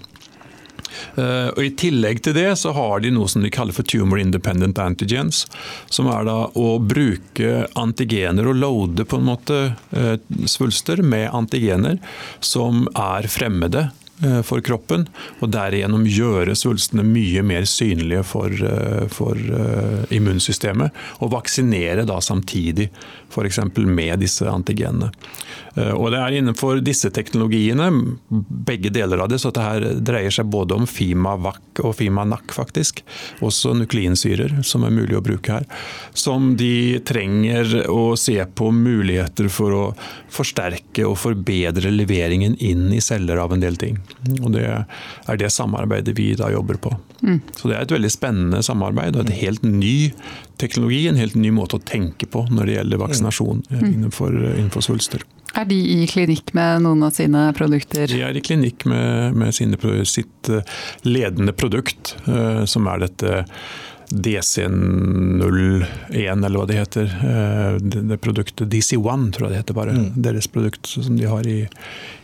[1.16, 4.20] Uh, og I tillegg til det så har de noe som de kaller for tumor
[4.20, 5.48] independent antigens.
[5.90, 9.60] Som er da å bruke antigener og loade på en måte
[10.46, 11.98] svulster med antigener
[12.44, 14.01] som er fremmede Eh,
[14.46, 15.08] for kroppen,
[15.42, 20.94] og derigjennom gjøre svulstene mye mer synlige for, eh, for eh, immunsystemet.
[21.22, 22.90] Og vaksinere da samtidig,
[23.32, 23.60] f.eks.
[23.78, 25.12] med disse antigenene.
[25.76, 27.88] Og Det er innenfor disse teknologiene,
[28.68, 33.00] begge deler av det, så det her dreier seg både om Fima-VAC og Fima-NAC, faktisk.
[33.46, 35.68] Også nukleinsyrer, som er mulig å bruke her.
[36.18, 39.86] Som de trenger å se på muligheter for å
[40.32, 44.00] forsterke og forbedre leveringen inn i celler av en del ting.
[44.42, 46.96] Og Det er det samarbeidet vi da jobber på.
[47.22, 47.40] Mm.
[47.56, 50.12] Så Det er et veldig spennende samarbeid og et helt ny
[50.58, 53.86] teknologi, en helt ny måte å tenke på når det gjelder vaksinasjon mm.
[53.94, 55.24] innenfor, innenfor svulster.
[55.58, 58.08] Er de i klinikk med noen av sine produkter?
[58.08, 60.50] De er i klinikk med, med sine, sitt
[61.04, 62.16] ledende produkt,
[62.72, 63.44] som er dette
[64.12, 67.14] DC01, eller hva det heter.
[67.80, 69.96] Det, det produktet DC1, tror jeg det heter bare.
[69.96, 70.10] Mm.
[70.24, 71.62] Deres produkt som de har i,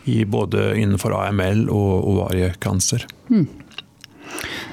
[0.08, 3.06] i både innenfor AML og ovariekancer.
[3.32, 3.46] Mm.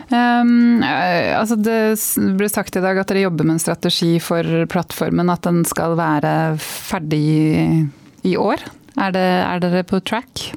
[0.05, 1.97] Um, altså det
[2.37, 5.95] ble sagt i dag at dere jobber med en strategi for plattformen, at den skal
[5.97, 7.87] være ferdig
[8.25, 8.63] i år.
[8.95, 10.49] Er, det, er dere på track?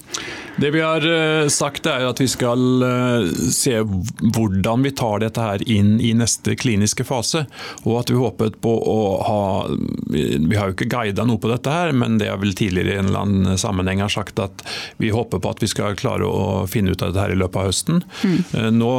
[0.58, 5.42] Det vi har eh, sagt er at vi skal eh, se hvordan vi tar dette
[5.42, 7.44] her inn i neste kliniske fase.
[7.84, 11.72] Og at vi håpet på å ha Vi har jo ikke guida noe på dette
[11.72, 14.62] her, men det har vel tidligere i en eller annen sammenheng har sagt at
[15.02, 17.62] vi håper på at vi skal klare å finne ut av dette her i løpet
[17.62, 18.02] av høsten.
[18.22, 18.78] Mm.
[18.78, 18.92] Nå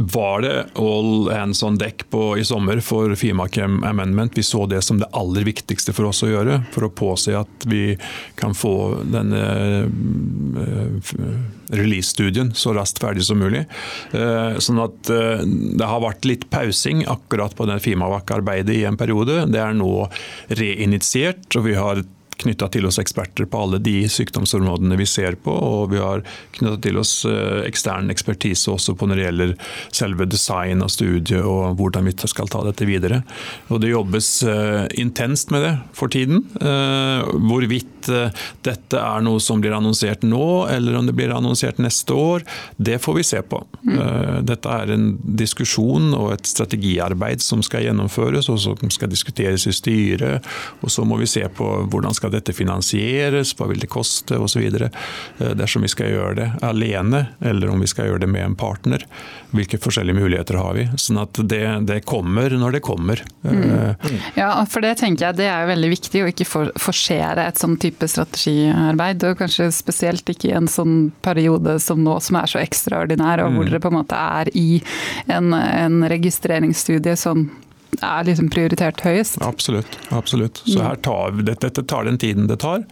[0.00, 4.32] var det all hands on deck på, i sommer for Fimakem Amendment.
[4.38, 7.66] Vi så det som det aller viktigste for oss å gjøre, for å påse at
[7.68, 7.98] vi
[8.40, 8.72] kan få
[9.12, 9.42] denne
[10.56, 11.10] uh,
[11.76, 13.66] release-studien så raskt ferdig som mulig.
[14.14, 18.96] Uh, sånn at uh, det har vært litt pausing akkurat på den Fimavac-arbeidet i en
[19.00, 19.42] periode.
[19.52, 20.08] Det er nå
[20.48, 22.00] reinitiert, og vi har
[22.40, 26.24] knytta til oss eksperter på alle de sykdomsområdene vi ser på, og vi har
[26.56, 29.54] knytta til oss eh, ekstern ekspertise også på når det gjelder
[30.00, 33.22] selve design av studiet og hvordan vi skal ta dette videre.
[33.68, 36.44] Og Det jobbes eh, intenst med det for tiden.
[36.60, 37.86] Eh, hvorvidt
[38.64, 42.44] dette er noe som blir annonsert nå, eller om det blir annonsert neste år,
[42.80, 43.60] det får vi se på.
[43.84, 43.98] Mm.
[44.48, 49.74] Dette er en diskusjon og et strategiarbeid som skal gjennomføres, og som skal diskuteres i
[49.76, 50.48] styret.
[50.80, 54.62] Og så må vi se på hvordan skal dette finansieres, hva vil det koste osv.
[54.62, 58.56] Eh, dersom vi skal gjøre det alene, eller om vi skal gjøre det med en
[58.58, 59.04] partner.
[59.50, 60.86] Hvilke forskjellige muligheter har vi?
[61.00, 63.22] Sånn at det, det kommer når det kommer.
[63.42, 63.62] Mm.
[63.62, 64.18] Mm.
[64.36, 67.78] Ja, for det tenker jeg det er veldig viktig å ikke for, forsere et sånn
[67.82, 69.26] type strategiarbeid.
[69.26, 73.56] Og kanskje spesielt ikke i en sånn periode som nå, som er så ekstraordinær, og
[73.56, 73.72] hvor mm.
[73.72, 74.68] dere på en måte er i
[75.26, 77.48] en, en registreringsstudie som
[77.98, 79.40] er liksom prioritert høyest.
[79.44, 79.98] Absolutt.
[80.14, 80.62] absolutt.
[80.66, 82.84] Så her tar dette, dette tar den tiden det tar.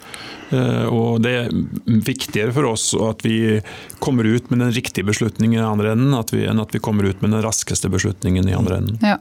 [0.51, 1.53] Eh, og det er
[1.87, 3.61] viktigere for oss at vi
[4.03, 7.09] kommer ut med den riktige beslutningen i andre enden, at vi, enn at vi kommer
[7.09, 8.99] ut med den raskeste beslutningen i andre enden.
[9.05, 9.19] Ja.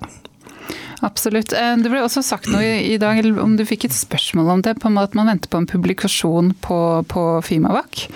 [1.06, 1.54] Absolutt.
[1.54, 4.78] Eh, det ble også sagt noe i dag, om du fikk et spørsmål om det,
[4.82, 6.80] på at man venter på en publikasjon på,
[7.12, 8.08] på Fimavac.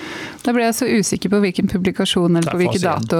[0.42, 3.18] Da ble jeg så usikker på hvilken publikasjon eller på hvilken dato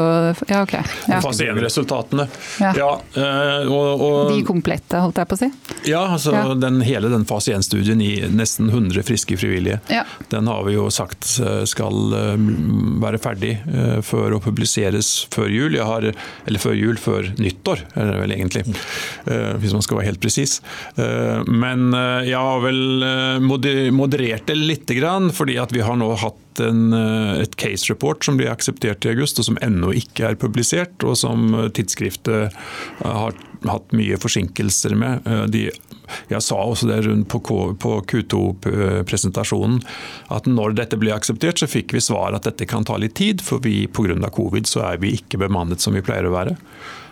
[0.50, 0.74] ja, ok.
[1.06, 1.20] ja.
[1.22, 2.26] Fase 1-resultatene.
[2.64, 2.72] Ja.
[2.78, 5.52] ja eh, og, og, De komplette, holdt jeg på å si?
[5.92, 6.44] Ja, altså ja.
[6.58, 9.80] Den, hele den fase 1-studien i nesten 100 friske frivillige,
[10.34, 12.00] den har vi jo sagt eh, skal
[13.02, 13.54] være ferdig
[14.06, 15.78] for å publiseres før jul.
[15.86, 16.06] Har,
[16.48, 18.66] eller før jul, før nyttår, er det vel egentlig.
[19.26, 20.60] Eh, hvis man skal være helt presis.
[20.98, 23.06] Eh, men eh, jeg har vel
[23.46, 24.90] moderert det litt,
[25.36, 26.92] fordi at vi har nå hatt en,
[27.40, 31.16] et case report som blir akseptert i august, og som ennå ikke er publisert, og
[31.20, 32.58] som tidsskriftet
[33.00, 33.38] har
[33.70, 35.30] hatt mye forsinkelser med.
[35.54, 35.70] De,
[36.34, 39.80] jeg sa også det rundt på Q2-presentasjonen
[40.36, 43.44] at når dette ble akseptert, så fikk vi svar at dette kan ta litt tid,
[43.46, 44.20] for vi pga.
[44.34, 46.58] covid så er vi ikke bemannet som vi pleier å være.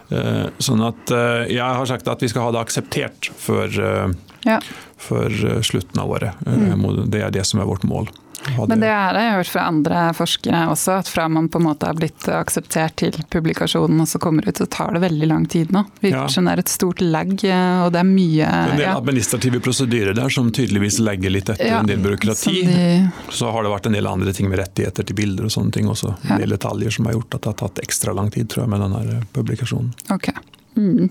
[0.10, 4.08] Eh, sånn at eh, jeg har sagt at vi skal ha det akseptert før, eh,
[4.48, 4.58] ja.
[4.98, 6.42] før slutten av året.
[6.48, 7.06] Mm.
[7.14, 8.10] Det er det som er vårt mål.
[8.58, 11.60] Men det er det jeg har hørt fra andre forskere også, at fra man på
[11.60, 15.30] en måte har blitt akseptert til publikasjonen og så kommer ut, så tar det veldig
[15.30, 15.84] lang tid nå.
[16.00, 16.28] Virker ja.
[16.32, 18.98] som det er et stort lag, og det er mye Det er en del ja.
[18.98, 22.56] administrative prosedyrer der som tydeligvis legger litt etter ja, en del byråkrati.
[22.68, 22.90] De...
[23.36, 25.90] Så har det vært en del andre ting med rettigheter til bilder og sånne ting
[25.92, 26.16] også.
[26.30, 28.74] En del detaljer som har gjort at det har tatt ekstra lang tid, tror jeg,
[28.74, 29.92] med denne publikasjonen.
[30.16, 30.32] Ok.
[30.80, 31.10] Mm.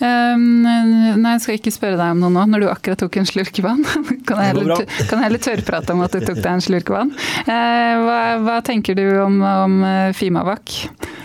[0.00, 3.28] Um, nei, jeg skal ikke spørre deg om noe nå, når du akkurat tok en
[3.28, 3.82] slurk vann.
[4.28, 7.12] kan jeg heller, kan heller tørrprate om at du tok deg en slurk vann.
[7.44, 9.80] Uh, hva, hva, tenker du om, om
[10.16, 10.78] Fimavak?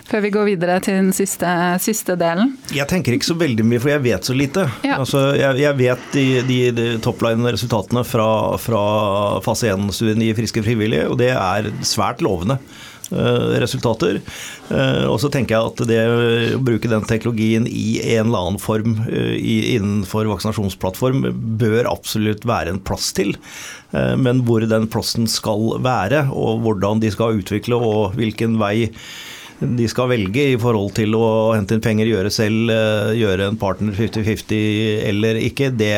[0.06, 1.48] Før vi går videre til den siste,
[1.82, 2.52] siste, delen.
[2.70, 4.66] Jeg tenker ikke så veldig mye, for jeg vet så lite.
[4.86, 5.00] Ja.
[5.00, 8.28] Altså, jeg, jeg, vet de, de, de topline-resultatene fra,
[8.62, 8.82] fra
[9.42, 12.60] fase 1-studien i Friske frivillige, og det er svært lovende.
[13.10, 14.18] Eh, resultater.
[14.68, 18.62] Eh, og så tenker jeg at det å bruke den teknologien i en eller annen
[18.62, 19.36] form eh,
[19.76, 21.28] innenfor vaksinasjonsplattform
[21.60, 23.36] bør absolutt være en plass til.
[23.94, 28.90] Men hvor den plassen skal være, og hvordan de skal utvikle og hvilken vei
[29.60, 33.58] de skal velge i forhold til å hente inn penger, gjøre selv, eh, gjøre en
[33.60, 35.92] partner 50-50 eller ikke, det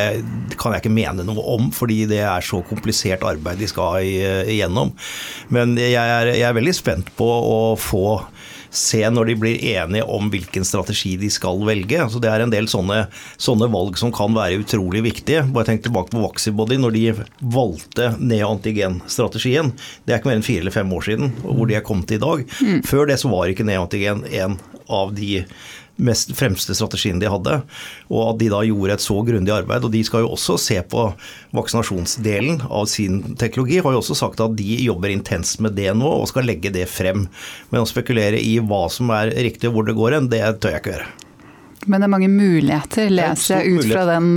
[0.60, 4.92] kan jeg ikke mene noe om, fordi det er så komplisert arbeid de skal igjennom.
[5.54, 8.20] Men jeg er, jeg er veldig spent på å få
[8.70, 12.04] se når de blir enige om hvilken strategi de skal velge.
[12.12, 13.04] Så det er en del sånne,
[13.40, 15.44] sånne, valg som kan være utrolig viktige.
[15.54, 17.04] Bare tenk tilbake på Vaxibody, når de
[17.54, 19.72] valgte neoantigen-strategien.
[20.04, 22.20] Det er ikke mer enn fire eller fem år siden, hvor de er kommet til
[22.20, 22.46] i dag.
[22.60, 22.80] Mm.
[22.88, 25.44] Før det så var ikke neoantigen en av de
[25.98, 27.58] mest fremste strategien de hadde.
[28.08, 29.86] Og at de da gjorde et så grundig arbeid.
[29.86, 31.08] Og de skal jo også se på
[31.56, 33.80] vaksinasjonsdelen av sin teknologi.
[33.84, 36.88] Har jo også sagt at de jobber intenst med det nå og skal legge det
[36.90, 37.26] frem.
[37.72, 40.76] Men å spekulere i hva som er riktig og hvor det går hen, det tør
[40.76, 41.10] jeg ikke gjøre.
[41.86, 44.32] Men det er mange muligheter, leser jeg ut fra den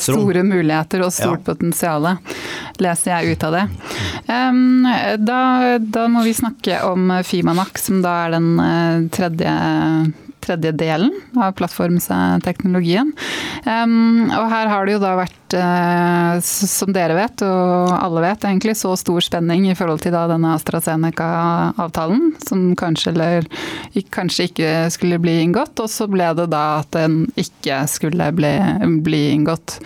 [0.00, 1.44] store muligheter og stort ja.
[1.52, 2.08] potensial.
[2.82, 3.64] Leser jeg ut av det.
[5.22, 5.38] Da,
[5.78, 9.52] da, må vi snakke om Fimanak, som da er den eh, tredje
[10.42, 13.12] tredje delen av plattformsteknologien.
[13.64, 18.46] Um, og her har det jo da vært, uh, som dere vet, og alle vet
[18.48, 23.48] egentlig, så stor spenning i forhold til da denne AstraZeneca-avtalen, som kanskje, eller,
[24.14, 25.78] kanskje ikke skulle bli inngått.
[25.82, 28.54] Og så ble det da at den ikke skulle bli,
[29.04, 29.78] bli inngått.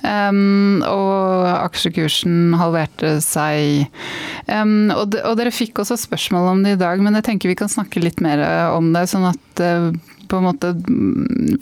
[0.00, 3.90] Um, og aksjekursen halverte seg.
[4.46, 7.52] Um, og, de, og, dere fikk også spørsmål om det i dag, men jeg tenker
[7.52, 8.40] vi kan snakke litt mer
[8.72, 9.06] om det.
[9.10, 9.89] sånn at uh,
[10.30, 10.72] på en måte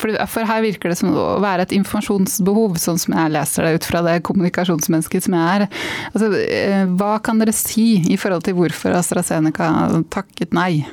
[0.01, 3.75] for, for, her virker det som å være et informasjonsbehov, sånn som jeg leser det
[3.79, 5.67] ut fra det kommunikasjonsmennesket som jeg er.
[6.13, 9.73] Altså, uh, hva kan dere si i forhold til hvorfor AstraZeneca
[10.13, 10.85] takket nei?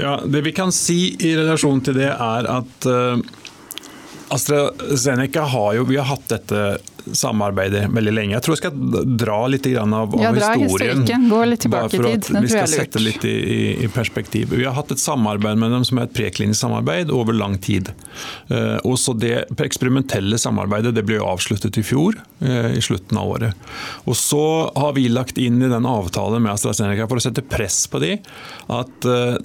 [0.00, 3.40] Ja, Det vi kan si i relasjon til det, er at uh
[4.32, 6.64] AstraZeneca har jo Vi har hatt dette
[7.12, 8.32] samarbeidet veldig lenge.
[8.32, 11.02] Jeg tror jeg skal dra litt av, av ja, dra historien.
[11.28, 12.28] Gå litt tilbake i tid.
[12.40, 13.34] vi skal sette litt i,
[13.84, 14.54] i, perspektiv.
[14.56, 17.92] Vi har hatt et samarbeid med dem som er et preklinisk samarbeid over lang tid.
[18.48, 23.34] Og også det eksperimentelle samarbeidet det ble jo avsluttet i fjor, uh, i slutten av
[23.36, 23.68] året.
[24.08, 27.84] Og Så har vi lagt inn i den avtalen med AstraZeneca for å sette press
[27.90, 28.16] på de,
[28.72, 29.36] at uh,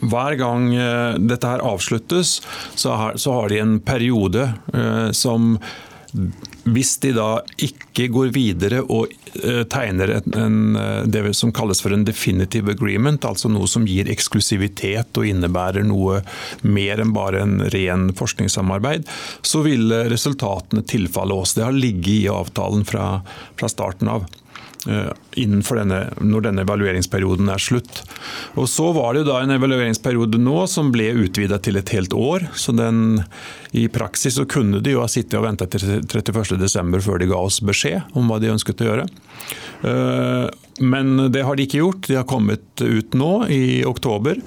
[0.00, 2.38] hver gang eh, dette her avsluttes,
[2.78, 5.56] så har, de en periode eh, som
[6.68, 12.06] hvis de da ikke går videre og eh, tegner en, det som kalles for en
[12.08, 16.22] definitive agreement, altså noe som gir eksklusivitet og innebærer noe
[16.64, 19.04] mer enn bare en ren forskningssamarbeid,
[19.44, 21.56] så vil resultatene tilfalle oss.
[21.58, 23.18] Det har ligget i avtalen fra,
[23.60, 24.28] fra starten av.
[24.88, 28.00] Eh, innenfor denne, når denne evalueringsperioden er slutt.
[28.56, 32.48] Og Så var det da en evalueringsperiode nå som ble utvida til et helt år.
[32.54, 33.24] så den,
[33.72, 37.02] I praksis så kunne de jo ha sittet og venta til 31.12.
[37.02, 39.08] før de ga oss beskjed om hva de ønsket å gjøre.
[39.82, 40.48] Eh,
[40.80, 42.06] men det har de ikke gjort.
[42.06, 44.38] De har kommet ut nå, i oktober.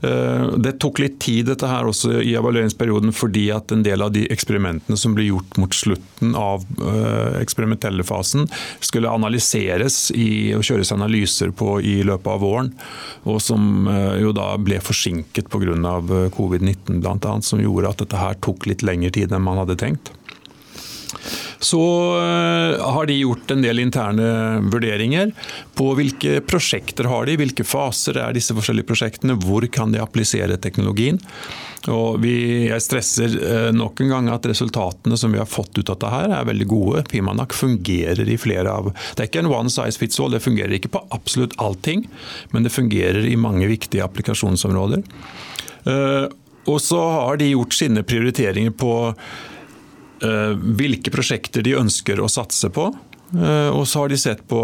[0.00, 4.12] Eh, det tok litt tid dette her også i evalueringsperioden fordi at en del av
[4.14, 8.46] de eksperimentene som ble gjort mot slutten av eh, eksperimentelle fasen,
[8.80, 12.72] skulle analyseres i, og kjøres analyser på i løpet av våren.
[13.30, 15.74] Og som jo da ble forsinket pga.
[16.34, 20.14] covid-19 bl.a., som gjorde at dette her tok litt lengre tid enn man hadde tenkt.
[21.60, 21.80] Så
[22.16, 24.28] eh, har de gjort en del interne
[24.72, 25.32] vurderinger
[25.76, 30.56] på hvilke prosjekter har de, hvilke faser er disse forskjellige prosjektene, hvor kan de applisere
[30.56, 31.20] teknologien.
[31.92, 32.32] Og vi,
[32.70, 36.12] jeg stresser eh, nok en gang at resultatene som vi har fått ut av dette,
[36.12, 37.04] her er veldig gode.
[37.12, 40.76] Pimanak fungerer i flere av Det er ikke en one size fits all, det fungerer
[40.76, 42.06] ikke på absolutt allting,
[42.56, 45.04] men det fungerer i mange viktige applikasjonsområder.
[45.88, 46.26] Eh,
[46.68, 48.92] og så har de gjort sine prioriteringer på
[50.20, 52.90] hvilke prosjekter de ønsker å satse på.
[53.34, 54.60] Eh, og så har de sett på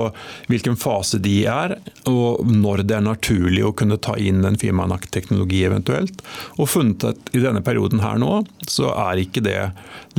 [0.51, 1.77] hvilken fase de er,
[2.11, 6.23] og når det er naturlig å kunne ta inn en Fimanak-teknologi eventuelt.
[6.59, 9.59] Og funnet at i denne perioden her nå, så er ikke det,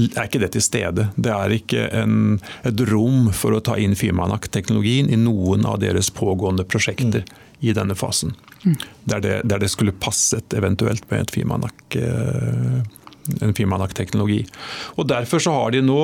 [0.08, 1.10] er ikke det til stede.
[1.15, 6.12] Det er ikke en, et rom for å ta inn Fimanak-teknologien i noen av deres
[6.15, 7.34] pågående prosjekter mm.
[7.67, 8.36] i denne fasen.
[8.63, 8.78] Mm.
[9.04, 12.95] Der, det, der, det, skulle passet eventuelt med et Fimanak-teknologi
[13.42, 14.46] en Fimanak-teknologi.
[14.96, 16.02] Og Derfor så har de nå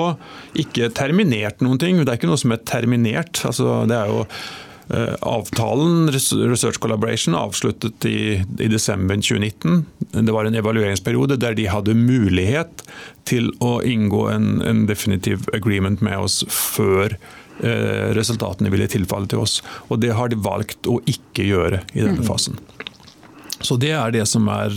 [0.59, 2.01] ikke terminert noen ting.
[2.01, 3.43] Det er ikke noe som er terminert.
[3.47, 9.85] Altså, det er jo eh, Avtalen Research Collaboration avsluttet i, i, desember 2019.
[10.13, 12.85] Det var en evalueringsperiode der de hadde mulighet
[13.29, 17.15] til å inngå en, en definitive agreement med oss før
[17.63, 19.61] eh, resultatene ville tilfalle til oss.
[19.89, 22.29] Og Det har de valgt å ikke gjøre i denne mm.
[22.29, 22.59] fasen.
[23.63, 24.73] Så Det er det som er,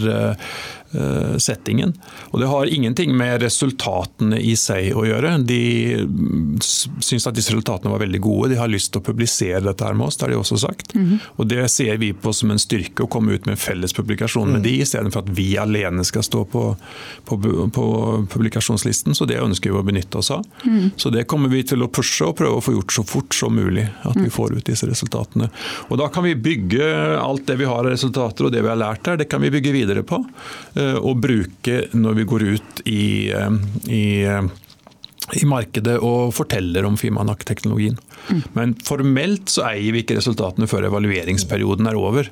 [0.85, 0.85] Eh,
[1.38, 1.92] settingen.
[2.30, 5.36] Og Det har ingenting med resultatene i seg å gjøre.
[5.46, 5.60] De
[6.06, 8.50] mm, syns at disse resultatene var veldig gode.
[8.52, 10.94] De har lyst til å publisere dette her med oss, det har de også sagt.
[10.94, 11.18] Mm -hmm.
[11.36, 14.48] Og Det ser vi på som en styrke, å komme ut med en felles publikasjon
[14.48, 14.62] med mm.
[14.62, 16.76] de, istedenfor at vi alene skal stå på,
[17.24, 17.36] på,
[17.72, 19.14] på, publikasjonslisten.
[19.14, 20.44] Så det ønsker vi å benytte oss av.
[20.64, 20.90] Mm.
[20.96, 23.54] Så det kommer vi til å pushe og prøve å få gjort så fort som
[23.54, 23.88] mulig.
[24.02, 24.30] At vi mm.
[24.30, 25.50] får ut disse resultatene.
[25.88, 28.78] Og Da kan vi bygge alt det vi har av resultater og det vi har
[28.78, 30.20] lært der, det kan vi bygge videre på.
[30.86, 33.50] Eh, å bruke når vi går ut i, eh,
[33.92, 34.42] i, eh,
[35.32, 37.98] i markedet og forteller om Fimanak-teknologien.
[38.28, 38.42] Mm.
[38.52, 42.30] Men formelt så eier vi ikke resultatene før evalueringsperioden er over,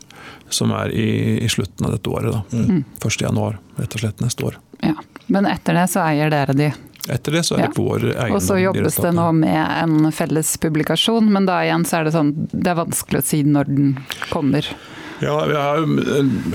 [0.50, 2.32] som er i, i slutten av dette året.
[2.32, 2.42] da.
[2.56, 2.84] Mm.
[3.00, 4.58] 1.1, rett og slett neste år.
[4.82, 4.94] Ja.
[5.26, 6.72] Men etter det så eier dere de?
[7.08, 7.76] Etter det så er det ja.
[7.76, 8.36] vår eiendom.
[8.36, 12.14] Og så jobbes det nå med en felles publikasjon, men da igjen så er det
[12.14, 13.90] sånn det er vanskelig å si når den
[14.30, 14.68] kommer.
[15.24, 15.86] Ja, vi har,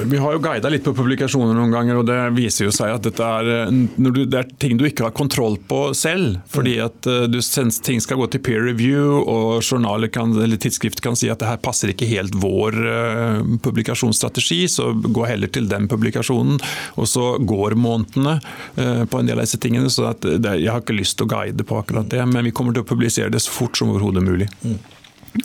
[0.05, 3.05] vi har jo guida litt på publikasjoner noen ganger, og det viser jo seg at
[3.08, 6.38] dette er, du, det er ting du ikke har kontroll på selv.
[6.53, 7.39] Fordi at eh, du,
[7.86, 11.49] ting skal gå til peer review, og journaler kan, eller tidsskrift kan si at det
[11.49, 12.77] her passer ikke helt vår
[13.65, 16.62] publikasjonsstrategi, så gå heller til den publikasjonen.
[17.01, 18.38] Og så går månedene
[19.10, 21.65] på en del av disse tingene, så det, jeg har ikke lyst til å guide
[21.65, 22.21] på akkurat det.
[22.29, 24.49] Men vi kommer til å publisere det så fort som overhodet mulig.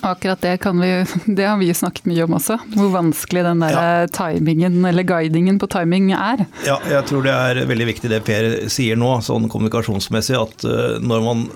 [0.01, 2.57] Akkurat det, vi, det, har vi snakket mye om også.
[2.73, 4.07] Hvor vanskelig den der ja.
[4.13, 6.45] timingen, eller guidingen på timing er.
[6.65, 10.97] Ja, jeg tror det er veldig viktig det Per sier nå, sånn kommunikasjonsmessig, at uh,
[11.03, 11.47] når man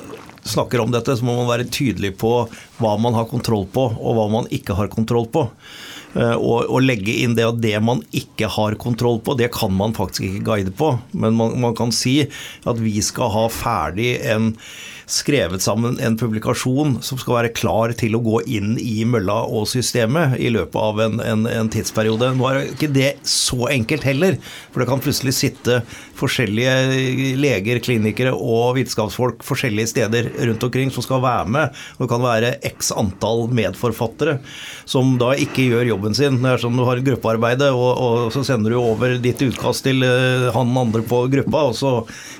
[0.49, 2.33] snakker om dette, så må man være tydelig på
[2.79, 5.49] hva man har kontroll på, og hva man ikke har kontroll på.
[6.15, 9.73] Uh, og, og, legge inn det at det man ikke har kontroll på, det kan
[9.77, 10.93] man faktisk ikke guide på.
[11.13, 12.21] Men man, man kan si
[12.69, 14.53] at vi skal ha ferdig en
[15.09, 19.67] skrevet sammen en publikasjon som skal være klar til å gå inn i mølla og
[19.71, 22.31] systemet i løpet av en, en, en tidsperiode.
[22.37, 24.37] Nå er ikke det så enkelt heller,
[24.69, 25.81] for det kan plutselig sitte
[26.19, 31.79] forskjellige leger, klinikere og vitenskapsfolk forskjellige steder rundt omkring som skal være med.
[31.99, 34.39] Det kan være x antall medforfattere
[34.89, 36.41] som da ikke gjør jobben sin.
[36.43, 40.03] Det er sånn du har gruppearbeidet, og, og så sender du over ditt utkast til
[40.05, 41.93] uh, han andre på gruppa, og så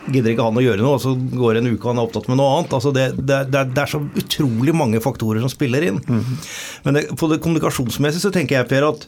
[0.10, 2.40] gidder ikke han å gjøre noe, og så går en uke han er opptatt med
[2.40, 2.59] noe annet.
[2.68, 6.02] Altså det, det, det, er, det, er, så utrolig mange faktorer som spiller inn.
[6.08, 6.50] Mm -hmm.
[6.84, 9.08] Men på det kommunikasjonsmessige så tenker jeg, Per, at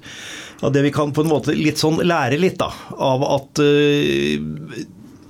[0.62, 4.82] at det vi kan på en måte litt sånn lære litt da, av at uh,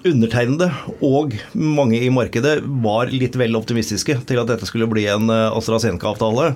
[0.07, 0.67] undertegnede
[1.05, 5.53] og mange i markedet var litt vel optimistiske til at dette skulle bli en eh,
[5.53, 6.47] AstraZeneca-avtale.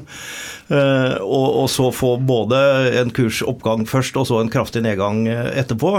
[0.65, 2.57] Uh, og, og, så få både
[3.03, 5.93] en kursoppgang først og så en kraftig nedgang etterpå.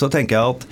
[0.00, 0.66] Så tenker jeg at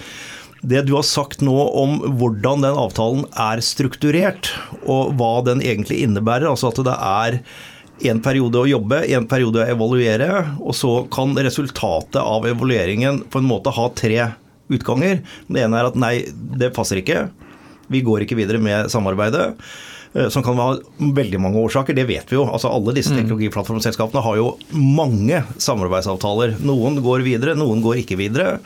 [0.67, 4.51] det du har sagt nå om hvordan den avtalen er strukturert,
[4.83, 7.41] og hva den egentlig innebærer, altså at det er
[8.11, 13.41] en periode å jobbe, en periode å evaluere, og så kan resultatet av evalueringen på
[13.41, 14.19] en måte ha tre
[14.73, 15.23] utganger.
[15.47, 17.29] Det ene er at nei, det passer ikke.
[17.93, 19.53] Vi går ikke videre med samarbeidet.
[20.17, 22.47] Eh, som kan ha veldig mange årsaker, det vet vi jo.
[22.51, 23.21] Altså Alle disse mm.
[23.23, 26.59] teknologiplattformselskapene har jo mange samarbeidsavtaler.
[26.67, 28.57] Noen går videre, noen går ikke videre.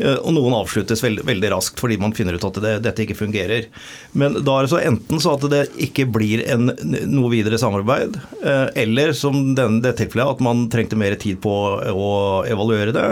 [0.00, 3.18] Eh, og noen avsluttes veldig, veldig, raskt fordi man finner ut at det, dette ikke
[3.18, 3.68] fungerer.
[4.16, 6.72] Men da er det så enten så at det ikke blir en,
[7.10, 11.54] noe videre samarbeid, eh, eller som den, det tilfellet at man trengte mer tid på
[11.92, 12.10] å
[12.48, 13.08] evaluere det.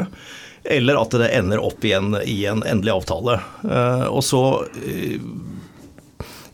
[0.68, 3.38] Eller at det ender opp igjen i en endelig avtale.
[3.64, 4.42] Eh, og så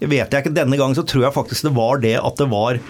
[0.05, 2.81] vet jeg ikke, Denne gangen så tror jeg faktisk det var det at det var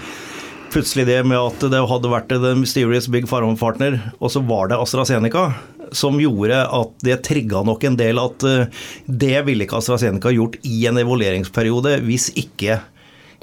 [0.75, 4.71] plutselig det med at det hadde vært The Mysterious Big Farm Partner, og så var
[4.71, 5.47] det AstraZeneca
[5.95, 10.59] som gjorde at det trigga nok en del at eh, det ville ikke AstraZeneca gjort
[10.67, 12.81] i en evalueringsperiode hvis ikke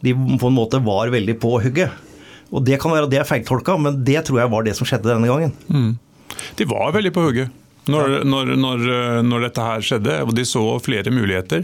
[0.04, 1.94] de på en måte var veldig på hugget.
[2.52, 4.90] Og Det kan være at det er feiltolka, men det tror jeg var det som
[4.90, 5.54] skjedde denne gangen.
[5.72, 5.92] Mm.
[6.58, 7.61] De var veldig på hugget.
[7.90, 8.84] Når, når, når,
[9.26, 11.64] når, dette her skjedde, og de så flere muligheter.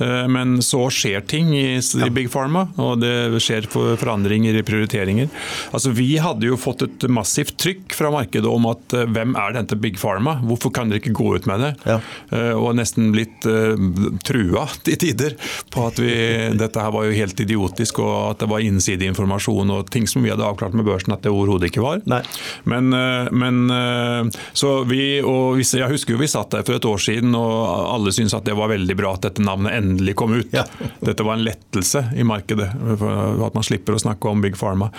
[0.00, 5.28] Eh, men så skjer ting i, i Big Pharma, og det skjer forandringer i prioriteringer.
[5.76, 9.58] Altså, vi hadde jo fått et massivt trykk fra markedet om at eh, hvem er
[9.58, 10.38] dette Big Pharma?
[10.48, 11.72] Hvorfor kan dere ikke gå ut med det?
[11.84, 11.98] Ja.
[12.32, 13.76] Eh, og nesten blitt uh,
[14.24, 15.36] trua til tider
[15.72, 16.14] på at vi,
[16.56, 20.32] dette her var jo helt idiotisk, og at det var innsideinformasjon og ting som vi
[20.32, 22.00] hadde avklart med børsen at det overhodet ikke var.
[22.08, 22.22] Nei.
[22.68, 22.90] Men,
[23.34, 24.22] men
[24.56, 27.54] så vi og jeg husker jo vi satt der for et år siden og
[27.94, 30.52] alle syntes at det var veldig bra at dette navnet endelig kom ut.
[30.54, 30.64] Ja.
[31.08, 34.90] Dette var en lettelse i markedet, at man slipper å snakke om Big Pharma.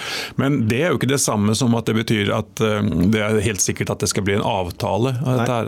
[0.42, 3.42] Men det er jo ikke det samme som at det betyr at eh, det er
[3.46, 5.14] helt sikkert at det skal bli en avtale.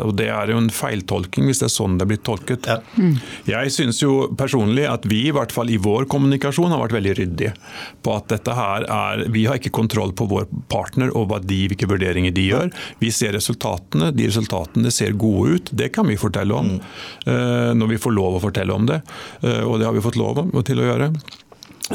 [0.06, 2.70] Og det er jo en feiltolking hvis det er sånn det er blitt tolket.
[2.70, 2.80] Ja.
[2.98, 3.20] Mm.
[3.50, 7.16] Jeg syns jo personlig at vi i hvert fall i vår kommunikasjon har vært veldig
[7.20, 7.54] ryddige
[8.02, 11.60] på at dette her er Vi har ikke kontroll på vår partner og hva de,
[11.72, 12.72] hvilke vurderinger de gjør.
[13.02, 14.12] Vi ser resultatene.
[14.16, 16.80] De resultatene resultatene ser gode ut, det kan vi fortelle om.
[17.26, 17.78] Mm.
[17.78, 19.02] Når vi får lov å fortelle om det,
[19.42, 21.12] og det har vi fått lov til å gjøre.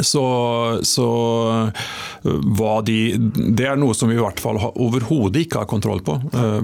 [0.04, 0.22] Så,
[0.84, 1.06] så
[2.84, 6.18] de, Det er noe som vi i hvert fall overhodet ikke har kontroll på,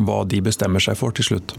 [0.04, 1.56] hva de bestemmer seg for til slutt.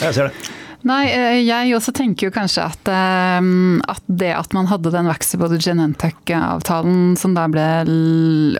[0.00, 0.59] Jeg ser det.
[0.88, 3.48] Nei, eh, jeg også tenker jo kanskje at, eh,
[3.92, 7.66] at det at man hadde den Vaxibody Genentech-avtalen som da ble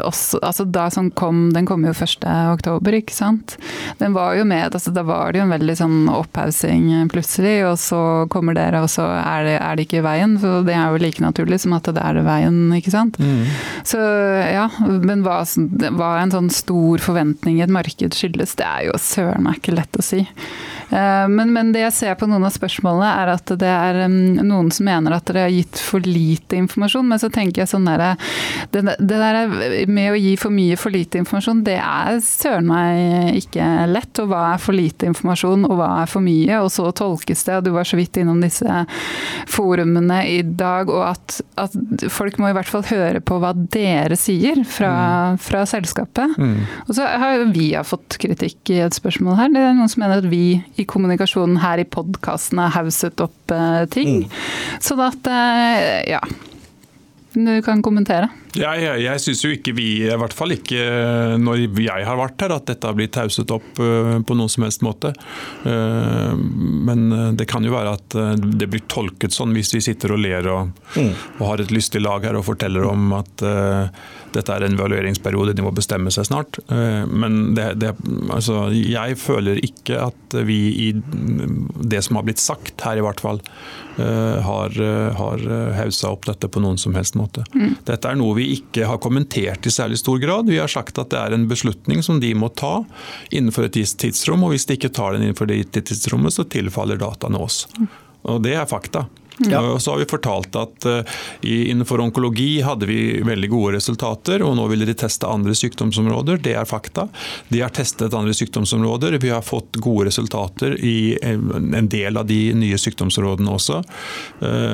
[0.04, 2.26] også, altså da som kom, Den kom jo 1.
[2.52, 3.56] oktober, ikke sant.
[3.98, 7.78] Den var jo med, altså Da var det jo en veldig sånn opphaussing plutselig, og
[7.80, 8.00] så
[8.32, 10.36] kommer dere, og så er det, er det ikke veien.
[10.40, 13.16] Så det er jo like naturlig som at det er det veien, ikke sant.
[13.20, 13.46] Mm.
[13.86, 15.40] Så ja, men hva,
[15.96, 19.78] hva en sånn stor forventning i et marked skyldes, det er jo søren meg ikke
[19.78, 20.24] lett å si.
[20.90, 24.70] Eh, men, men, det jeg ser på noen av spørsmålene, er at det er noen
[24.74, 27.06] som mener at dere har gitt for lite informasjon.
[27.10, 28.18] Men så tenker jeg sånn der,
[28.74, 29.40] det, det der
[29.90, 34.22] med å gi for mye for lite informasjon, det er søren meg ikke lett.
[34.22, 36.60] Og hva er for lite informasjon, og hva er for mye?
[36.64, 38.84] Og så tolkes det, og du var så vidt innom disse
[39.50, 41.76] forumene i dag, og at, at
[42.12, 44.92] folk må i hvert fall høre på hva dere sier fra,
[45.34, 45.40] mm.
[45.44, 46.36] fra selskapet.
[46.40, 46.58] Mm.
[46.86, 49.52] Og så har vi har fått kritikk i et spørsmål her.
[49.54, 53.54] Det er noen som mener at vi i kommunikasjonen her i podkasten har hauset opp
[53.54, 54.22] eh, ting.
[54.24, 54.78] Mm.
[54.82, 56.22] Sånn at, eh, ja
[57.30, 58.26] Du kan kommentere.
[58.58, 60.80] Ja, jeg jeg syns jo ikke vi, i hvert fall ikke
[61.40, 64.66] når jeg har vært her, at dette har blitt tauset opp eh, på noen som
[64.66, 65.12] helst måte.
[65.64, 70.48] Men det kan jo være at det blir tolket sånn hvis vi sitter og ler
[70.50, 71.12] og, mm.
[71.38, 73.44] og har et lystig lag her og forteller om at
[74.34, 76.60] dette er en evalueringsperiode, de må bestemme seg snart.
[76.70, 77.94] Eh, men det, det,
[78.30, 83.22] altså, jeg føler ikke at vi i det som har blitt sagt her, i hvert
[83.22, 83.40] fall,
[83.98, 84.76] eh, har,
[85.18, 85.44] har
[85.80, 87.44] haussa opp dette på noen som helst måte.
[87.54, 87.74] Mm.
[87.88, 90.50] Dette er noe vi ikke har kommentert i særlig stor grad.
[90.50, 92.80] Vi har sagt at det er en beslutning som de må ta
[93.30, 97.00] innenfor et gitt tidsrom, og hvis de ikke tar den innenfor det tidsrommet, så tilfaller
[97.00, 97.64] dataene oss.
[98.28, 99.06] Og det er fakta.
[99.48, 99.60] Ja.
[99.72, 104.56] Og så har vi fortalt at uh, innenfor onkologi hadde vi veldig gode resultater, og
[104.58, 106.42] nå ville de teste andre sykdomsområder.
[106.44, 107.06] Det er fakta.
[107.48, 109.18] De har testet andre sykdomsområder.
[109.22, 113.80] Vi har fått gode resultater i en del av de nye sykdomsområdene også.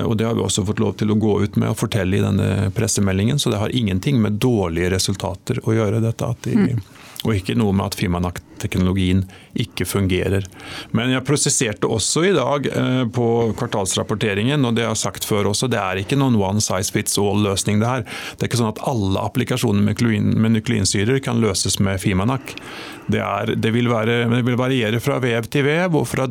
[0.06, 2.24] Og det har vi også fått lov til å gå ut med og fortelle i
[2.24, 6.84] denne pressemeldingen, så det har ingenting med dårlige resultater å gjøre, dette at de mm.
[7.26, 9.24] Og ikke noe med at Fimanak-teknologien
[9.58, 10.46] ikke fungerer.
[10.94, 13.26] Men jeg prosesserte også i dag eh, på
[13.58, 17.18] kvartalsrapporteringen, og det jeg har sagt før også, det er ikke noen one size fits
[17.18, 18.06] all-løsning det her.
[18.06, 22.54] Det er ikke sånn at alle applikasjoner med, nukleinsyrer kan løses med Fimanak.
[23.10, 26.28] Det, er, det, vil være, det, vil variere fra vev til vev, og fra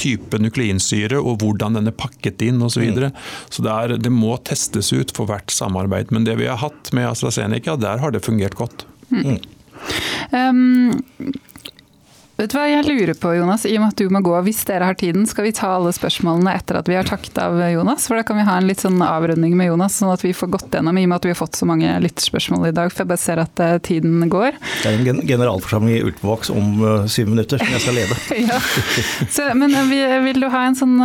[0.00, 2.78] type nukleinsyre og hvordan den er pakket inn osv.
[2.80, 3.10] Så, videre.
[3.10, 3.46] mm.
[3.52, 6.14] så det, er, det må testes ut for hvert samarbeid.
[6.14, 8.86] Men det vi har hatt med AstraZeneca, der har det fungert godt.
[9.10, 9.40] Mm.
[10.32, 11.02] Um,
[12.40, 14.32] Vet du hva jeg lurer på, Jonas, i og med at du må gå.
[14.46, 17.58] Hvis dere har tiden, skal vi ta alle spørsmålene etter at vi har takket av
[17.68, 18.06] Jonas?
[18.08, 20.48] For da kan vi ha en litt sånn avrunding med Jonas, sånn at vi får
[20.54, 22.88] gått gjennom, i og med at vi har fått så mange lytterspørsmål i dag.
[22.94, 24.56] For jeg bare ser at uh, tiden går.
[24.80, 28.18] Det er en generalforsamling i Ultvox om uh, syv minutter som jeg skal lede.
[28.48, 28.58] ja.
[29.28, 29.92] Så, men uh,
[30.24, 30.96] vil du ha en sånn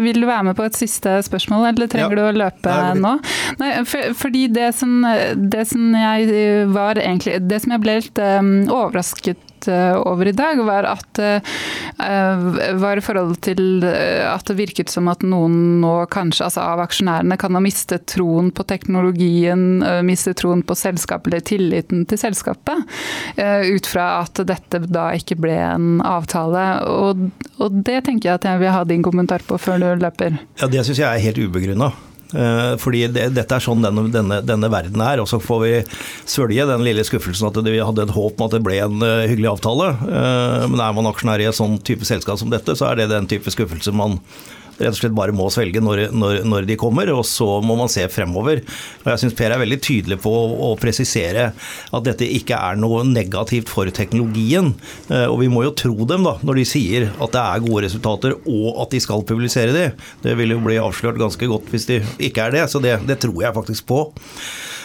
[0.00, 2.16] Vil du være med på et siste spørsmål, eller trenger ja.
[2.16, 3.12] du å løpe Nei, nå?
[3.60, 5.02] Nei, for, fordi det som,
[5.36, 10.32] det som jeg var egentlig Det som jeg ble litt um, overrasket Eh, over i
[10.32, 15.80] dag, var at eh, var i forhold til eh, at det virket som at noen
[15.82, 21.30] nå kanskje altså av aksjonærene kan ha mistet troen på teknologien, mistet troen på selskapet
[21.30, 22.84] eller tilliten til selskapet.
[23.36, 26.64] Ut fra at dette da ikke ble en avtale.
[26.90, 30.40] Og, og det tenker jeg at jeg vil ha din kommentar på før du løper.
[30.60, 31.92] Ja, Det syns jeg er helt ubegrunna.
[32.34, 35.22] Eh, fordi det, dette er sånn denne, denne, denne, verden er.
[35.22, 35.72] Og så får vi
[36.30, 39.28] svølge den lille skuffelsen at vi hadde et håp om at det ble en eh,
[39.30, 39.92] hyggelig avtale.
[40.08, 43.12] Eh, men er man aksjonær i et sånn type selskap som dette, så er det
[43.14, 44.20] den type skuffelse man
[44.78, 47.90] rett og slett bare må svelge når, når, når, de kommer, og så må man
[47.92, 48.62] se fremover.
[49.04, 52.78] Og Jeg syns Per er veldig tydelig på å, å, presisere at dette ikke er
[52.80, 54.72] noe negativt for teknologien.
[55.08, 57.86] Eh, og vi må jo tro dem da, når de sier at det er gode
[57.86, 59.88] resultater og at de skal publisere de.
[60.24, 63.20] Det vil jo bli avslørt ganske godt hvis de ikke er det, så det, det
[63.24, 64.04] tror jeg faktisk på.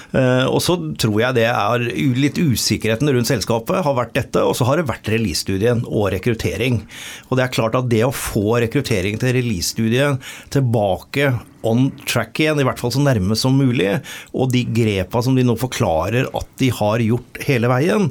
[0.10, 1.86] Eh, og så tror jeg det er
[2.18, 6.82] litt usikkerheten rundt selskapet har vært dette, og så har det vært release-studien og rekruttering.
[7.30, 10.20] Og det er klart at det å få rekruttering til release-studien
[10.54, 11.34] tilbake
[11.68, 13.92] on track igjen, i hvert fall så nærme som mulig.
[14.34, 18.10] Og de grepa som de nå forklarer at de har gjort hele veien,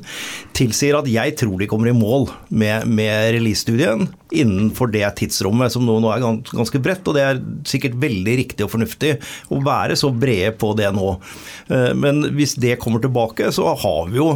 [0.57, 5.87] tilsier at jeg tror de kommer i mål med, med release-studien innenfor det tidsrommet som
[5.87, 7.07] nå, nå er ganske bredt.
[7.09, 9.17] Og det er sikkert veldig riktig og fornuftig
[9.55, 11.15] å være så brede på det nå.
[11.73, 14.29] Eh, men hvis det kommer tilbake, så har vi jo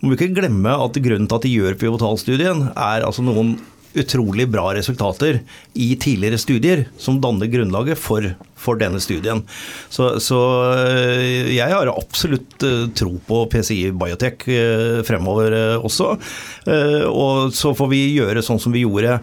[0.00, 3.56] Må vi ikke glemme at grunnen til at de gjør pivotalstudien, er altså noen
[3.98, 5.40] utrolig bra resultater
[5.74, 8.28] i tidligere studier som danner grunnlaget for,
[8.60, 9.42] for denne studien.
[9.88, 10.40] Så, så,
[10.86, 16.12] eh, jeg har absolutt eh, tro på PCI Biotech eh, fremover også.
[17.10, 19.18] Og så får vi gjøre sånn som vi gjorde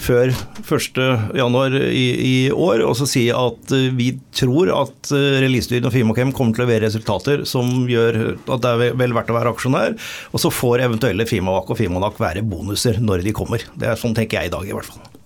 [0.00, 0.30] før
[0.60, 6.56] 1.1 i, i år, og så si at vi tror at releasestudien og Fimakem kommer
[6.56, 9.96] til å levere resultater som gjør at det er vel verdt å være aksjonær,
[10.30, 13.64] og så får eventuelle Fimavac og Fimanak være bonuser når de kommer.
[13.74, 15.16] Det er sånn tenker jeg i dag, i hvert fall.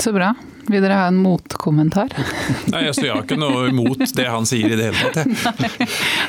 [0.00, 0.34] Så bra.
[0.70, 2.12] Vil dere ha en motkommentar?
[2.70, 5.64] Nei, altså, Jeg har ikke noe imot det han sier i det hele tatt.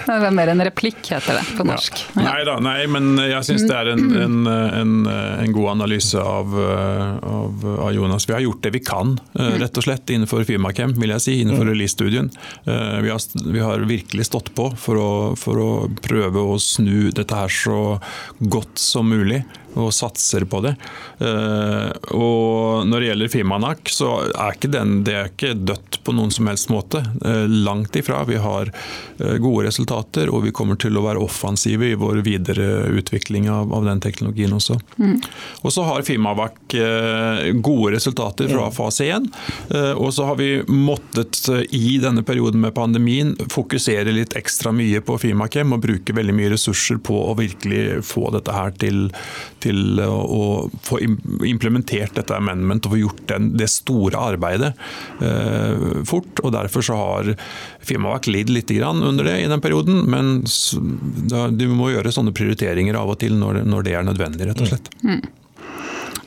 [0.08, 2.02] det er mer en replikk, heter det på norsk.
[2.16, 2.24] Ja.
[2.26, 6.56] Nei da, nei, men jeg syns det er en, en, en, en, god analyse av,
[6.58, 8.26] av, av, Jonas.
[8.30, 11.38] Vi har gjort det vi kan, eh, rett og slett, innenfor Firmakem, vil jeg si.
[11.44, 11.72] Innenfor mm.
[11.74, 12.32] release-studien.
[12.66, 13.14] Eh, vi,
[13.46, 15.72] vi, har virkelig stått på for å, for å
[16.02, 17.82] prøve å snu dette her så
[18.39, 19.44] godt som mulig
[19.80, 20.74] og satser på det.
[21.19, 26.15] Eh, og når det gjelder Fimanak, så er ikke den, det er ikke dødt på
[26.15, 27.03] noen som helst måte.
[27.26, 28.24] Eh, langt ifra.
[28.28, 32.69] Vi har eh, gode resultater, og vi kommer til å være offensive i vår videre
[32.91, 34.80] utvikling av, av den teknologien også.
[34.97, 35.17] Mm.
[35.61, 39.28] Og så har Fimavac gode resultater fra fase 1.
[39.99, 41.39] Og så har vi måttet
[41.76, 46.53] i denne perioden med pandemien fokusere litt ekstra mye på Fimakem og bruke veldig mye
[46.53, 49.09] ressurser på å virkelig få dette her til
[49.64, 50.99] til å få
[51.47, 54.72] implementert dette amendment og få gjort den, det store arbeidet
[55.24, 56.41] eh, fort.
[56.43, 57.34] og Derfor så har
[57.80, 60.03] firmaet lidd litt under det i den perioden.
[60.09, 60.41] Men
[61.57, 64.72] du må gjøre sånne prioriteringer av og til når, når det er nødvendig, rett og
[64.72, 64.91] slett.
[65.03, 65.22] Mm.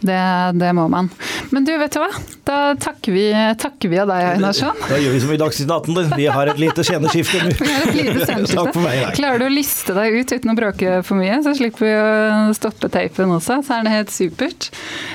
[0.04, 1.08] Det, det, må man.
[1.50, 2.10] Men du, vet du hva?
[2.44, 3.24] Da takker vi,
[3.60, 4.76] takker vi av deg, Einarsson.
[4.84, 7.54] Da gjør vi som i Dagsnytt 18, vi har et lite sceneskifte nå.
[8.84, 8.84] Meg.
[8.84, 9.14] Nei.
[9.16, 12.56] Klarer du å liste deg ut uten å bråke for mye, så slipper vi å
[12.56, 13.62] stoppe teipen også.
[13.64, 14.68] Så er det helt supert.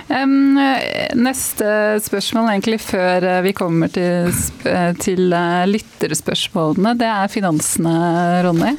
[0.10, 0.58] Um,
[1.20, 1.70] neste
[2.08, 4.34] spørsmål egentlig før vi kommer til,
[5.04, 7.94] til uh, lytterspørsmålene, det er finansene,
[8.48, 8.74] Ronny.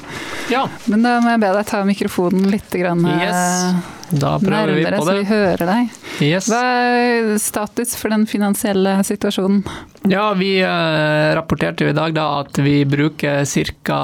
[0.51, 0.67] Ja.
[0.91, 3.99] Men da må jeg be deg ta mikrofonen litt grann, yes.
[4.11, 5.03] Da prøver vi på det.
[5.07, 5.91] så vi hører deg.
[6.25, 6.49] Yes.
[6.51, 9.63] Hva er status for den finansielle situasjonen?
[10.11, 13.45] Ja, Vi eh, rapporterte jo i dag da at vi bruker
[13.85, 14.01] ca.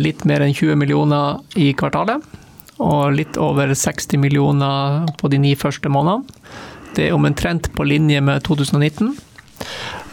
[0.00, 2.24] litt mer enn 20 millioner i kvartalet.
[2.78, 6.24] Og litt over 60 millioner på de ni første månedene.
[6.94, 9.12] Det er omtrent på linje med 2019.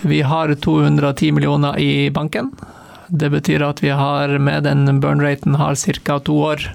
[0.06, 2.52] Vi har 210 millioner i banken.
[3.08, 6.20] Det betyr at vi har med den burn-raten har ca.
[6.20, 6.68] to år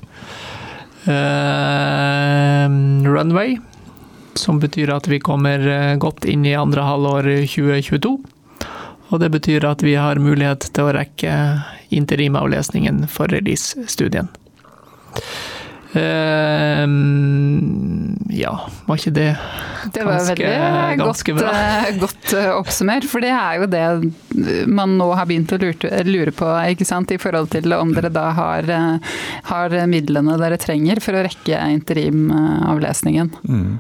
[3.06, 3.58] runway,
[4.34, 8.18] som betyr at vi kommer eh, godt inn i andre halvår 2022.
[9.10, 11.32] Og det betyr at vi har mulighet til å rekke
[11.90, 14.28] interimavlesningen for release-studien.
[15.90, 16.86] Uh,
[18.30, 18.52] ja,
[18.86, 19.30] var ikke det
[19.90, 23.08] Det var ganske, veldig ganske godt, uh, godt uh, oppsummert.
[23.10, 27.10] For det er jo det man nå har begynt å lure, lure på, ikke sant?
[27.10, 28.70] i forhold til om dere da har,
[29.50, 33.34] har midlene dere trenger for å rekke interimavlesningen.
[33.42, 33.78] Mm.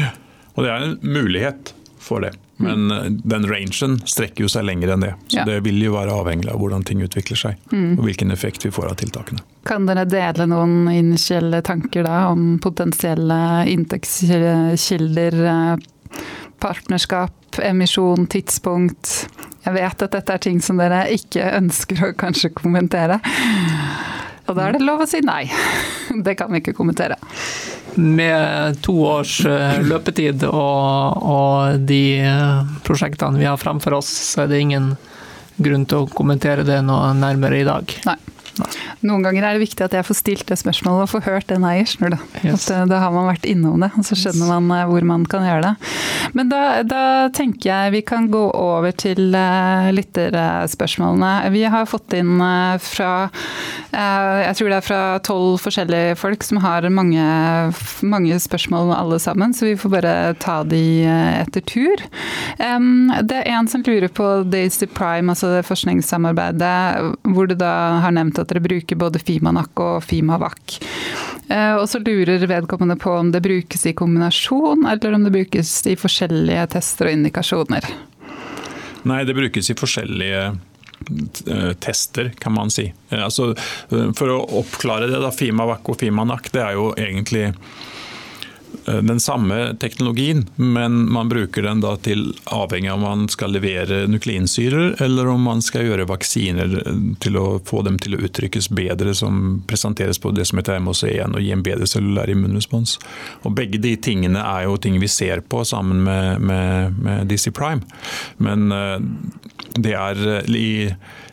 [0.00, 0.10] Ja.
[0.56, 1.74] Og det er en mulighet
[2.06, 2.32] for det.
[2.56, 3.20] Men mm.
[3.24, 5.12] den rangen strekker jo seg lenger enn det.
[5.28, 5.44] Så ja.
[5.48, 7.58] det vil jo være avhengig av hvordan ting utvikler seg.
[7.72, 7.98] Mm.
[7.98, 9.42] Og hvilken effekt vi får av tiltakene.
[9.68, 13.40] Kan dere dele noen initielle tanker da om potensielle
[13.72, 16.22] inntektskilder, eh,
[16.62, 19.26] partnerskap, emisjon, tidspunkt?
[19.66, 23.18] Jeg vet at dette er ting som dere ikke ønsker å kanskje kommentere.
[24.46, 25.44] Og da er det lov å si nei.
[26.26, 27.18] Det kan vi ikke kommentere
[27.96, 34.44] med to års eh, løpetid og, og, de eh, prosjektene vi har framfor oss, så
[34.44, 34.94] er det ingen
[35.56, 37.96] grunn til å kommentere det noe nærmere i dag.
[38.08, 38.18] Nei.
[39.06, 41.66] Noen ganger er det viktig at jeg får stilt det spørsmålet og får hørt den
[41.68, 41.96] eiers.
[42.00, 42.18] Da.
[42.42, 42.68] Yes.
[42.70, 45.46] At, da har man vært innom det, og så skjønner man eh, hvor man kan
[45.46, 45.92] gjøre det.
[46.36, 47.02] Men da, da
[47.34, 51.50] tenker jeg vi kan gå over til uh, lytterspørsmålene.
[51.54, 56.44] Vi har fått inn uh, fra uh, Jeg tror det er fra tolv forskjellige folk
[56.46, 57.22] som har mange,
[58.06, 62.02] mange, spørsmål alle sammen, så vi får bare ta de etter tur.
[62.60, 67.72] Um, det er en som lurer på Daisy Prime, altså det forskningssamarbeidet, hvor du da
[68.04, 70.78] har nevnt at dere bruker både Fimanak og Fimavac.
[71.48, 75.72] Eh, og så lurer vedkommende på om det brukes i kombinasjon, eller om det brukes
[75.86, 77.90] i forskjellige tester og indikasjoner.
[79.06, 82.88] Nei, det brukes i forskjellige eh, tester, kan man si.
[83.10, 83.52] Eh, altså,
[83.90, 87.52] for å oppklare det, da, Fimavac og Fimanak det er jo egentlig
[88.86, 94.04] den samme teknologien, men man bruker den da til avhengig av om man skal levere
[94.10, 96.76] nukleinsyrer, eller om man skal gjøre vaksiner
[97.22, 101.34] til å få dem til å uttrykkes bedre, som presenteres på det som heter MOC1,
[101.34, 102.96] og gi en bedre cellulær immunrespons.
[103.42, 107.50] Og begge de tingene er jo ting vi ser på sammen med, med, med DC
[107.56, 107.82] Prime,
[108.38, 108.98] men eh,
[109.76, 110.68] det er eh, i,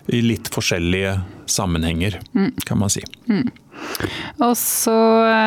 [0.08, 2.52] i litt forskjellige sammenhenger, mm.
[2.66, 3.04] kan man si.
[3.30, 3.52] Mm.
[4.44, 4.96] Og så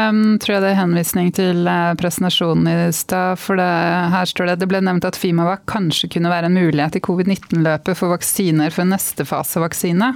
[0.08, 3.38] um, tror jeg det er henvisning til uh, presentasjonen i stad.
[3.40, 3.68] For det,
[4.12, 7.98] her står det det ble nevnt at Fimavac kanskje kunne være en mulighet i covid-19-løpet
[7.98, 10.12] for vaksiner for neste fase vaksine.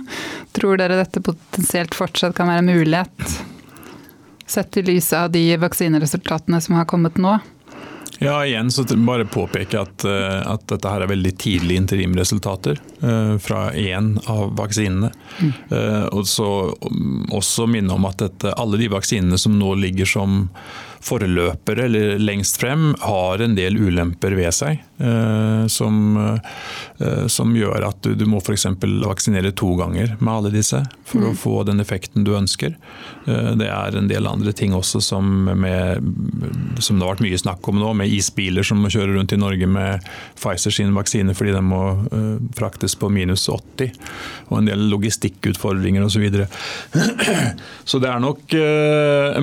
[0.56, 3.40] Tror dere dette potensielt fortsatt kan være en mulighet?
[4.50, 7.36] Sett i lys av de vaksineresultatene som har kommet nå?
[8.20, 13.38] Ja, igjen så bare påpeke at, eh, at dette her er veldig tidlige interimresultater uh,
[13.40, 15.08] fra én av vaksinene.
[15.40, 15.52] Mm.
[16.12, 16.48] Og så
[17.32, 20.42] også minne om at dette, alle de vaksinene som nå ligger som
[21.00, 24.84] forløpere eller lengst frem har en del ulemper ved seg.
[25.00, 26.16] Eh, som,
[26.98, 28.66] eh, som gjør at du, du må f.eks.
[29.00, 31.28] vaksinere to ganger med alle disse for mm.
[31.30, 32.74] å få den effekten du ønsker.
[33.24, 36.04] Eh, det er en del andre ting også som, med,
[36.84, 39.40] som det har vært mye snakk om nå, med isbiler som må kjøre rundt i
[39.40, 40.04] Norge med
[40.36, 41.80] Pfizer sin vaksine fordi den må
[42.56, 43.94] fraktes på minus 80,
[44.50, 46.10] og en del logistikkutfordringer osv.
[46.10, 46.46] Så, videre.
[47.88, 48.52] så det er nok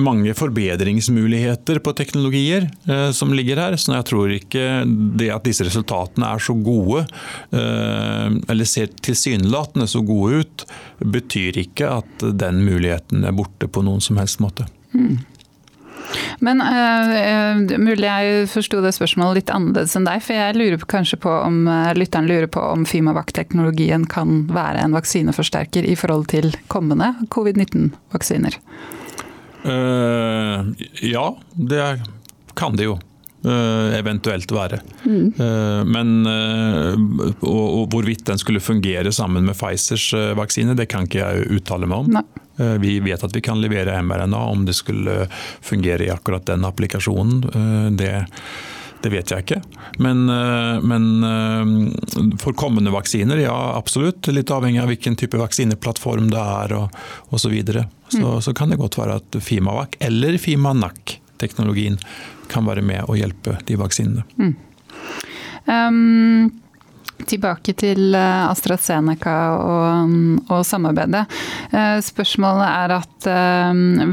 [0.04, 2.68] mange forbedringsmuligheter på teknologier
[3.16, 3.78] som ligger her.
[3.80, 7.04] Så jeg tror ikke det at disse resultatene er så gode,
[7.52, 10.68] eh, eller ser tilsynelatende så gode ut,
[11.00, 14.68] betyr ikke at den muligheten er borte på noen som helst måte.
[14.94, 15.18] Mm.
[16.40, 20.22] Men uh, mulig jeg forsto det spørsmålet litt annerledes enn deg.
[20.24, 24.96] For jeg lurer kanskje på om uh, lytteren lurer på om Fimavac-teknologien kan være en
[24.96, 28.56] vaksineforsterker i forhold til kommende covid-19-vaksiner?
[29.66, 30.72] Uh,
[31.04, 31.84] ja, det
[32.58, 32.98] kan det jo.
[33.38, 34.80] Uh, eventuelt være.
[35.06, 35.28] Mm.
[35.86, 41.46] Men og, og, hvorvidt den skulle fungere sammen med Pfizers vaksine, det kan ikke jeg
[41.54, 42.18] uttale meg om.
[42.82, 44.40] Vi vet at vi kan levere mRNA.
[44.56, 45.28] Om det skulle
[45.62, 48.12] fungere i akkurat den applikasjonen, det
[49.02, 49.58] det vet jeg ikke.
[50.02, 54.26] Men, eh, men, eh, for kommende vaksiner, ja absolutt.
[54.32, 56.98] Litt avhengig av hvilken type vaksineplattform det er og
[57.30, 57.48] osv.
[57.48, 57.86] Så, videre.
[58.12, 58.40] så mm.
[58.44, 61.96] så kan det godt være at Fimavac eller Fimanac-teknologien
[62.50, 64.24] kan være med å hjelpe de vaksinene.
[64.38, 64.56] Mm.
[65.68, 66.64] Um
[67.28, 70.12] Tilbake til eh, AstraZeneca og,
[70.46, 71.24] og, samarbeidet.
[71.74, 73.26] Eh, spørsmålet er at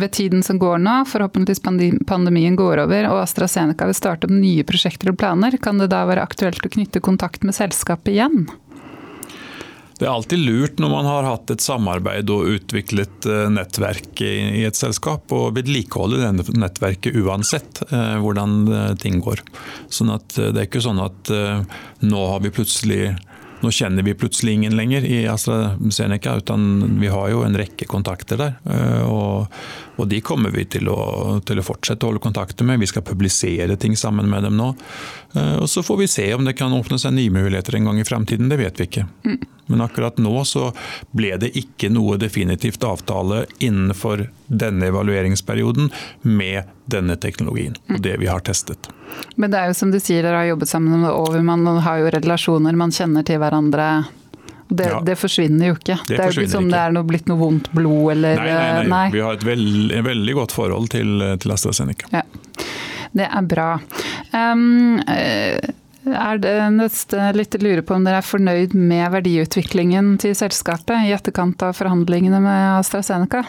[0.02, 1.62] ved tiden som går nå, forhåpentligvis
[2.10, 6.02] pandemien går over og AstraZeneca vil starte opp nye prosjekter og planer, kan det da
[6.10, 8.48] være aktuelt å knytte kontakt med selskapet igjen?
[9.96, 14.66] Det er alltid lurt når man har hatt et samarbeid og utviklet eh, nettverk i
[14.68, 19.40] et selskap, å vedlikeholde det nettverket uansett eh, hvordan eh, ting går.
[19.88, 21.30] Sånn at Det er ikke sånn at
[22.04, 23.00] nå har vi plutselig
[23.66, 28.40] nå kjenner vi plutselig ingen lenger i AstraZeneca, utan vi har jo en rekke kontakter
[28.40, 28.56] der.
[28.70, 29.52] Eh, og,
[29.96, 31.00] og de kommer vi til å,
[31.46, 32.80] til å, fortsette å holde kontakter med.
[32.84, 34.72] Vi skal publisere ting sammen med dem nå.
[35.34, 38.02] Eh, og så får vi se om det kan åpne seg nye muligheter en gang
[38.02, 38.52] i fremtiden.
[38.52, 39.08] Det vet vi ikke.
[39.66, 40.70] Men akkurat nå så
[41.16, 45.90] ble det ikke noe definitivt avtale innenfor denne evalueringsperioden
[46.22, 48.92] med denne teknologien og det vi har testet.
[49.36, 52.04] Men det er jo som du sier, dere har jobbet sammen med over, man har
[52.04, 53.90] jo relasjoner, man kjenner til hverandre.
[54.68, 55.00] Det, ja.
[55.06, 56.00] det forsvinner jo ikke.
[56.08, 58.50] Det, det er jo ikke som det er noe, blitt noe vondt blod eller Nei,
[58.50, 58.88] nei, nei.
[58.90, 59.06] nei.
[59.14, 62.10] vi har et veld, veldig godt forhold til, til AstraZeneca.
[62.16, 62.24] Ja.
[63.16, 63.70] Det er bra.
[64.34, 64.98] Um,
[66.06, 71.14] er det neste litt lurer på om dere er fornøyd med verdiutviklingen til selskapet i
[71.16, 73.46] etterkant av forhandlingene med AstraZeneca?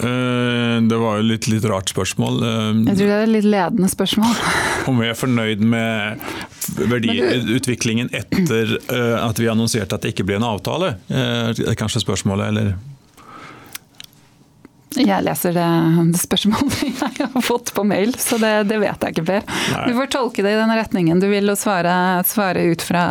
[0.00, 2.38] Eh, det var jo litt, litt rart spørsmål.
[2.42, 4.38] Eh, jeg tror det er et litt ledende spørsmål.
[4.90, 6.24] Om vi er fornøyd med
[6.88, 12.52] verdiutviklingen etter eh, at vi annonserte at det ikke ble en avtale, er kanskje spørsmålet,
[12.52, 12.74] eller?
[14.98, 15.66] Jeg leser det
[16.20, 16.82] spørsmålet
[17.18, 19.42] jeg har fått på mail, så det, det vet jeg ikke, Per.
[19.86, 21.94] Du får tolke det i den retningen du vil og svare,
[22.28, 23.02] svare ut fra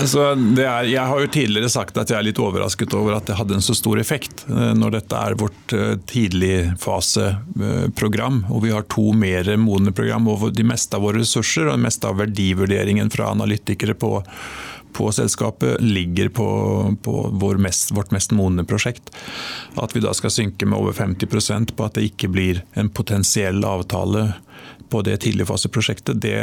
[0.00, 3.38] altså, er, Jeg har jo tidligere sagt at jeg er litt overrasket over at det
[3.38, 8.36] hadde en så stor effekt, eh, når dette er vårt eh, tidligfaseprogram.
[8.50, 11.86] Og vi har to mer modne program over de meste av våre ressurser og det
[11.86, 14.10] meste av verdivurderingen fra analytikere på
[14.94, 16.46] på selskapet ligger på,
[17.02, 19.10] på mest, vårt mest modne prosjekt.
[19.74, 23.64] At vi da skal synke med over 50% på at det ikke blir en potensiell
[23.66, 24.30] avtale
[24.92, 26.38] på det tidligfaseprosjektet, det,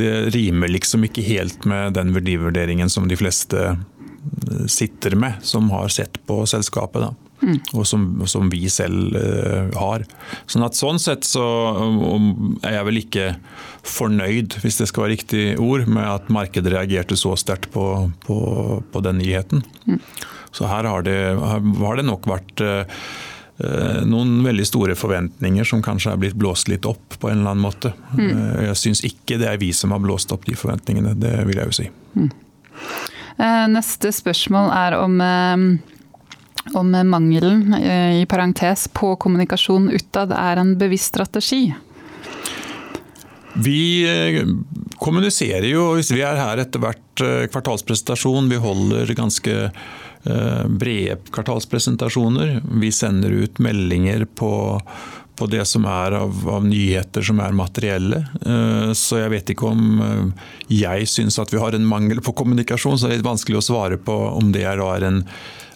[0.00, 5.70] det rimer liksom ikke helt med den verdivurderingen som de fleste eh, sitter med, som
[5.70, 7.06] har sett på selskapet.
[7.06, 7.29] da.
[7.40, 7.56] Mm.
[7.72, 10.04] Og som, som, vi selv uh, har.
[10.50, 11.44] Sånn at sånn sett så
[11.78, 13.26] um, er jeg vel ikke
[13.86, 17.86] fornøyd, hvis det skal være riktig ord, med at markedet reagerte så sterkt på,
[18.26, 18.38] på,
[18.92, 19.64] på, den nyheten.
[19.88, 20.00] Mm.
[20.52, 23.10] Så her har det, har det nok vært uh,
[24.08, 27.64] noen veldig store forventninger som kanskje er blitt blåst litt opp på en eller annen
[27.64, 27.94] måte.
[28.16, 28.30] Mm.
[28.70, 31.72] Jeg syns ikke det er vi som har blåst opp de forventningene, det vil jeg
[31.72, 31.88] jo si.
[32.16, 32.30] Mm.
[33.72, 35.20] Neste spørsmål er om,
[36.76, 37.74] om mangelen
[38.20, 41.62] i parentes på kommunikasjon utad er en bevisst strategi.
[43.60, 43.80] Vi
[45.00, 49.56] kommuniserer jo, hvis vi er her etter hvert kvartalspresentasjon, vi holder ganske
[50.22, 52.62] Eh, brede kvartalspresentasjoner.
[52.80, 54.82] Vi sender ut meldinger på,
[55.36, 58.26] på det som er av, av, nyheter som er materielle.
[58.44, 60.50] Eh, så jeg vet ikke om eh,
[60.82, 63.64] jeg syns at vi har en mangel på kommunikasjon, så det er litt vanskelig å
[63.64, 65.24] svare på om det er en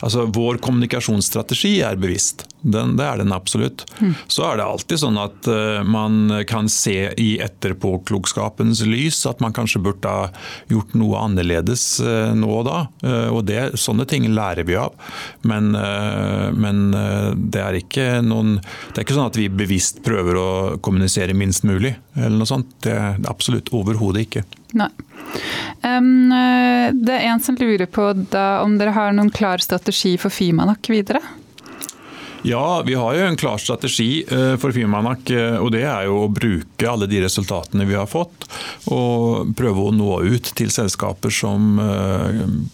[0.04, 2.44] Altså, Vår kommunikasjonsstrategi er bevisst.
[2.60, 3.84] Den, det er den absolutt.
[4.00, 4.12] Mm.
[4.28, 9.54] Så er det alltid sånn at uh, man kan se i etterpåklokskapens lys at man
[9.56, 10.28] kanskje burde ha
[10.72, 12.78] gjort noe annerledes uh, nå og da.
[13.04, 14.92] Uh, og det, Sånne ting lærer vi av.
[15.44, 15.72] Men,
[16.56, 20.48] men det, er ikke noen, det er ikke sånn at vi bevisst prøver å
[20.84, 21.94] kommunisere minst mulig.
[22.16, 22.70] eller noe sånt.
[22.84, 24.44] Det er absolutt overhodet ikke.
[24.78, 24.90] Nei.
[25.84, 26.32] Um,
[26.96, 30.88] det er en som lurer på da, om dere har noen klar strategi for Fimanak
[30.92, 31.20] videre?
[32.44, 36.26] Ja, vi har jo en klar strategi eh, for Fimanak, eh, og det er jo
[36.26, 38.44] å bruke alle de resultatene vi har fått,
[38.92, 41.80] og prøve å nå ut til selskaper som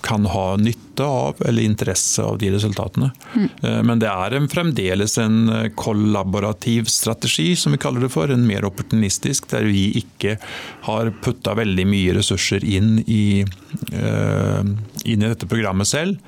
[0.02, 3.10] kan ha nytte nytte av eller interesse av de resultatene.
[3.34, 3.86] Mm.
[3.86, 8.30] Men det er en, fremdeles en eh, kollaborativ strategi, som vi kaller det for.
[8.30, 10.38] En mer opportunistisk, der vi ikke
[10.82, 13.44] har putta veldig mye ressurser inn i,
[13.92, 14.62] uh,
[15.04, 16.18] inn i dette programmet selv,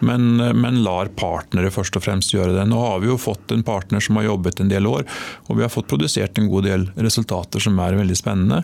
[0.00, 2.66] men, men, lar partnere først og fremst gjøre det.
[2.68, 5.04] Nå har vi jo fått en partner som har jobbet en del år,
[5.46, 8.62] og vi har fått produsert en god del resultater som er veldig spennende.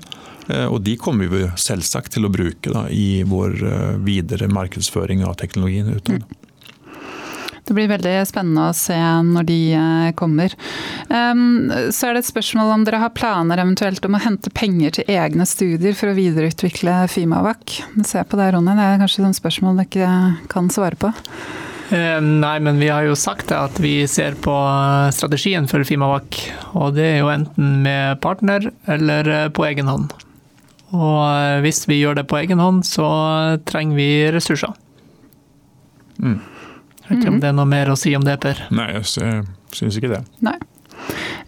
[0.48, 5.24] Eh, og de kommer vi selvsagt til å bruke da, i vår eh, videre markedsføring
[5.26, 6.24] av teknologien utad.
[6.24, 6.40] Mm.
[7.64, 10.52] Det blir veldig spennende å se når de eh, kommer.
[11.08, 15.12] Så er det et spørsmål om dere har planer eventuelt om å hente penger til
[15.14, 17.78] egne studier for å videreutvikle Fimavac.
[18.04, 18.74] Se på det, Ronny.
[18.76, 21.12] Det er kanskje et spørsmål dere ikke kan svare på?
[21.94, 24.54] Nei, men vi har jo sagt at vi ser på
[25.14, 26.40] strategien for Fimavac.
[26.74, 30.12] Og det er jo enten med partner eller på egen hånd.
[30.94, 33.08] Og eh, hvis vi gjør det på egen hånd, så
[33.68, 34.74] trenger vi ressurser.
[36.22, 36.38] Mm.
[37.04, 38.62] Jeg vet ikke om det er noe mer å si om det, Per?
[38.72, 39.42] Nei, jeg
[39.74, 40.22] syns ikke det.
[40.44, 40.56] Nei.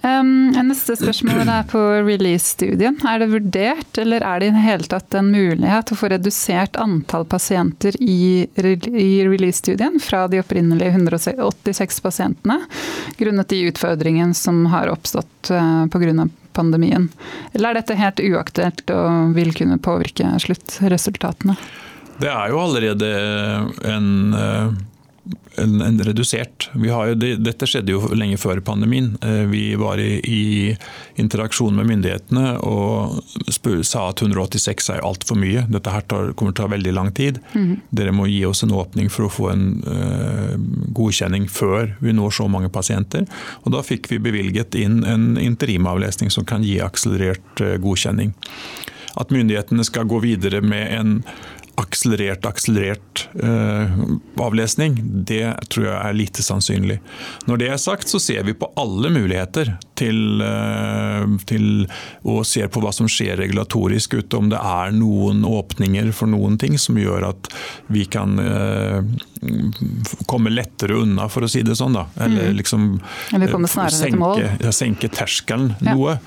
[0.07, 2.99] Um, neste spørsmål er på release-studien.
[3.09, 6.77] Er det vurdert, eller er det i det hele tatt en mulighet å få redusert
[6.79, 12.61] antall pasienter i, i release-studien fra de opprinnelige 186 pasientene,
[13.19, 17.11] grunnet de utfordringene som har oppstått uh, pga pandemien?
[17.53, 21.57] Eller er dette helt uaktuelt og vil kunne påvirke sluttresultatene?
[22.17, 23.09] Det er jo allerede
[23.85, 24.77] en eh,
[25.57, 26.69] en, en redusert.
[26.75, 29.13] Jo, dette skjedde jo lenge før pandemien.
[29.25, 30.43] Eh, vi var i, i
[31.21, 33.21] interaksjon med myndighetene og
[33.53, 35.67] spør, sa at 186 er altfor mye.
[35.73, 37.41] Dette her tar, kommer til å ta veldig lang tid.
[37.57, 37.77] Mm.
[37.91, 40.57] Dere må gi oss en åpning for å få en uh,
[40.97, 43.27] godkjenning før vi når så mange pasienter.
[43.65, 48.35] Og da fikk vi bevilget inn en interimavlesning som kan gi akselerert uh, godkjenning.
[49.17, 51.13] At myndighetene skal gå videre med en
[51.77, 53.97] akselerert, akselerert eh,
[54.41, 54.97] avlesning,
[55.29, 56.99] det tror jeg er lite sannsynlig.
[57.49, 61.87] Når det er sagt, så ser vi på alle muligheter til, eh, til
[62.25, 66.57] å se på hva som skjer regulatorisk ute, om det er noen åpninger for noen
[66.61, 67.51] ting som gjør at
[67.93, 69.01] vi kan uh,
[70.27, 71.97] komme lettere unna, for å si det sånn.
[71.97, 72.07] Da.
[72.27, 72.57] Eller mm.
[72.59, 72.87] liksom
[73.35, 73.53] Eller
[73.93, 75.95] senke, senke, terskelen ja.
[75.95, 76.19] noe.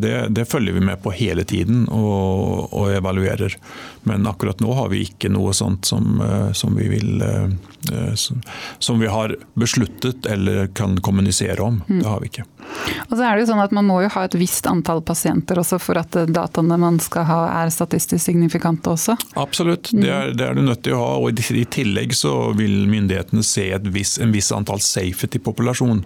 [0.00, 3.56] Det, det, følger vi med på hele tiden og, og evaluerer.
[4.02, 7.48] Men akkurat nå har vi ikke noe sånt som, eh, som vi vil eh,
[7.92, 8.14] eh,
[8.78, 11.82] som vi har besluttet eller kan kommunisere om.
[11.88, 12.02] Mm.
[12.02, 12.44] Det har vi ikke.
[13.08, 15.58] Og så er det jo sånn at Man må jo ha et visst antall pasienter
[15.60, 19.16] også for at dataene man skal ha er statistisk signifikante også?
[19.40, 21.12] Absolutt, det er, det er du nødt til å ha.
[21.20, 26.04] og I tillegg så vil myndighetene se viss, en viss antall safety-populasjon.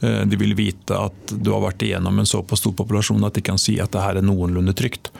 [0.00, 3.60] De vil vite at du har vært igjennom en såpass stor populasjon at de kan
[3.60, 5.12] si at det her er noenlunde trygt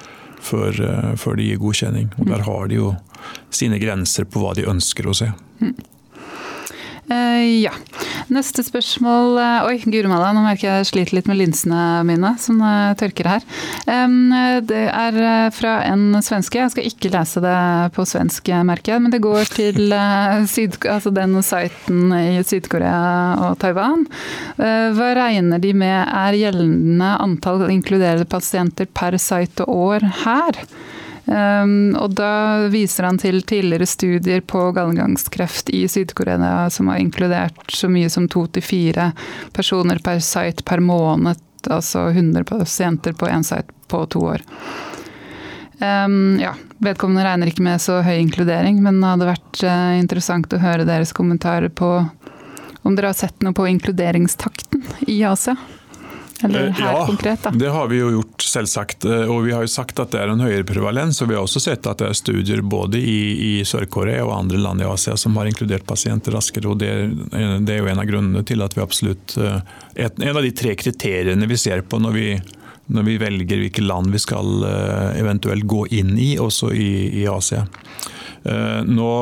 [0.45, 2.13] før, eh, før de gir godkjenning.
[2.19, 2.95] Og Der har de jo
[3.51, 5.31] sine grenser på hva de ønsker å se.
[5.61, 5.75] Mm.
[7.11, 7.75] Uh, ja.
[8.33, 12.33] Neste spørsmål eh, Oi, guri malla, nå merker jeg jeg sliter litt med linsene mine
[12.41, 13.45] som eh, tørker her.
[14.65, 16.63] Det er eh, fra en svenske.
[16.63, 17.59] Jeg skal ikke lese det
[17.97, 19.05] på svensk, merker jeg.
[19.05, 19.93] Men det går til
[20.51, 24.07] syd, altså den siten i Syd-Korea og Taiwan.
[24.57, 30.65] Hva regner de med er gjeldende antall inkluderede pasienter per site og år her?
[31.25, 37.73] Um, og da viser han til tidligere studier på gallegangskreft i Syd-Korea som har inkludert
[37.73, 39.11] så mye som to til fire
[39.57, 41.41] personer per site per måned.
[41.65, 44.45] Altså 100 pasienter på én site på to år.
[45.81, 46.53] Um, ja,
[46.85, 50.87] vedkommende regner ikke med så høy inkludering, men det hadde vært uh, interessant å høre
[50.87, 51.97] deres kommentarer på
[52.85, 55.57] om dere har sett noe på inkluderingstakten i Asia?
[56.43, 57.51] Eller eh, her ja, konkret, da?
[57.51, 59.05] det har vi jo gjort, selvsagt.
[59.05, 61.21] Eh, og vi har jo sagt at det er en høyere prevalens.
[61.23, 64.61] Og vi har også sett at det er studier både i, i Sør-Korea og andre
[64.63, 66.69] land i Asia som har inkludert pasienter raskere.
[66.73, 66.91] og det,
[67.31, 69.61] det, er jo en av grunnene til at vi absolutt eh,
[69.95, 72.29] et, En av de tre kriteriene vi ser på når vi,
[72.95, 74.67] når vi velger hvilke land vi skal
[75.15, 77.65] eventuelt gå inn i, også i, i Asia.
[78.85, 79.13] Nå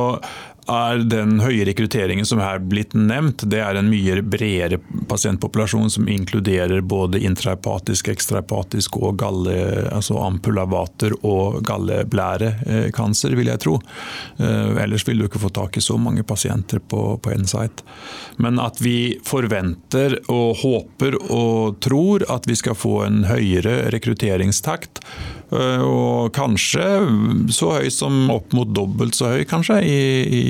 [0.71, 4.79] er den høye rekrutteringen som her blitt nevnt, det er en mye bredere
[5.11, 9.57] pasientpopulasjon som inkluderer både intrahepatisk, ekstrahepatisk og galle,
[9.91, 13.79] altså ampulavater og galleblærekancer, vil jeg tro.
[14.39, 17.83] Eh, ellers vil du ikke få tak i så mange pasienter på, på site.
[18.37, 25.03] Men at vi forventer og håper og tror at vi skal få en høyere rekrutteringstakt
[25.53, 26.85] og kanskje
[27.53, 30.45] så høy som opp mot dobbelt så høy, kanskje, i, i,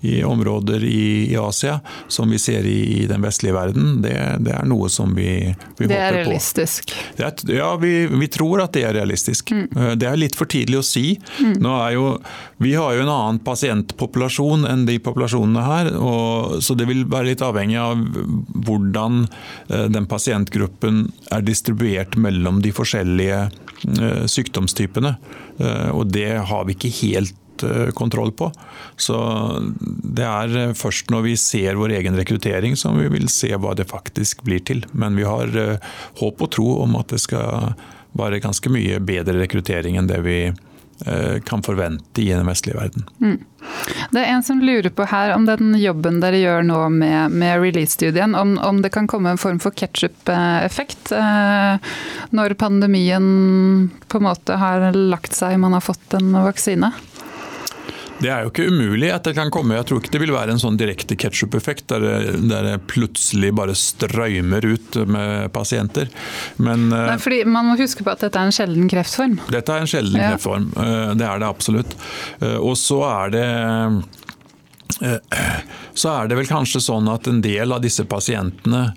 [0.00, 4.00] i områder i, i, Asia som vi ser i, den vestlige verden.
[4.02, 5.88] Det, det er noe som vi, vi håper på.
[5.90, 6.94] Det er realistisk?
[7.48, 9.52] Ja, vi, vi, tror at det er realistisk.
[9.54, 9.66] Mm.
[9.76, 11.06] Eh, det er litt for tidlig å si.
[11.40, 11.68] Mm.
[11.94, 12.06] Jo,
[12.62, 17.32] vi har jo en annen pasientpopulasjon enn de populasjonene her, og, så det vil være
[17.32, 18.02] litt avhengig av
[18.68, 23.48] hvordan eh, den pasientgruppen er distribuert mellom de forskjellige
[23.86, 25.14] Eh, sykdomstypene.
[25.94, 27.34] Og det har vi ikke helt
[27.66, 28.50] eh, kontroll på.
[28.96, 29.18] Så
[29.78, 33.88] det er først når vi ser vår egen rekruttering som vi vil se hva det
[33.90, 34.84] faktisk blir til.
[34.92, 35.52] Men vi har
[36.20, 37.74] håp og tro om at det skal
[38.18, 40.40] være ganske mye bedre rekruttering enn det vi
[41.06, 43.04] Eh, kan forvente i den vestlige verden.
[43.20, 43.38] Mm.
[44.10, 47.60] Det er en som lurer på her om den jobben dere gjør nå med, med
[47.62, 51.94] release-studien, om, om, det kan komme en form for ketsjup-effekt eh,
[52.34, 53.28] når pandemien
[54.10, 56.90] på en måte har lagt seg, man har fått en vaksine?
[58.18, 59.76] Det er jo ikke umulig at det kan komme.
[59.78, 63.76] Jeg tror ikke det vil være en sånn direkte ketsjup-effekt der, der, det plutselig bare
[63.78, 66.10] strømmer ut med pasienter.
[66.56, 69.38] Men, eh, Nei, fordi Man må huske på at dette er en sjelden kreftform?
[69.54, 70.32] Dette er en sjelden ja.
[70.32, 71.98] kreftform, eh, det er det absolutt.
[72.40, 73.46] Eh, og så er det
[74.98, 78.88] så er det vel kanskje sånn at en del av disse pasientene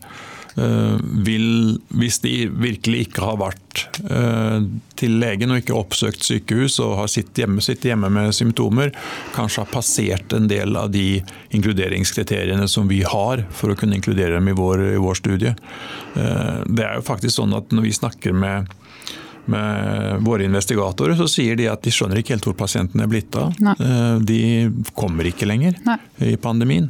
[0.56, 4.66] vil, hvis de virkelig ikke har vært eh,
[4.99, 8.91] til legen og ikke oppsøkt sykehus og har sittet hjemme, sitt hjemme med symptomer,
[9.36, 11.22] kanskje har passert en del av de
[11.56, 15.56] inkluderingskriteriene som vi har for å kunne inkludere dem i vår, i vår studie.
[16.20, 18.78] Eh, det er jo faktisk sånn at når vi snakker med
[19.52, 23.34] med våre investigatorer, så sier de at de skjønner ikke helt hvor pasientene er blitt
[23.36, 23.56] av.
[23.58, 23.74] Nei.
[24.22, 24.38] De
[24.93, 25.97] kommer ikke lenger Nei.
[26.30, 26.86] i pandemien.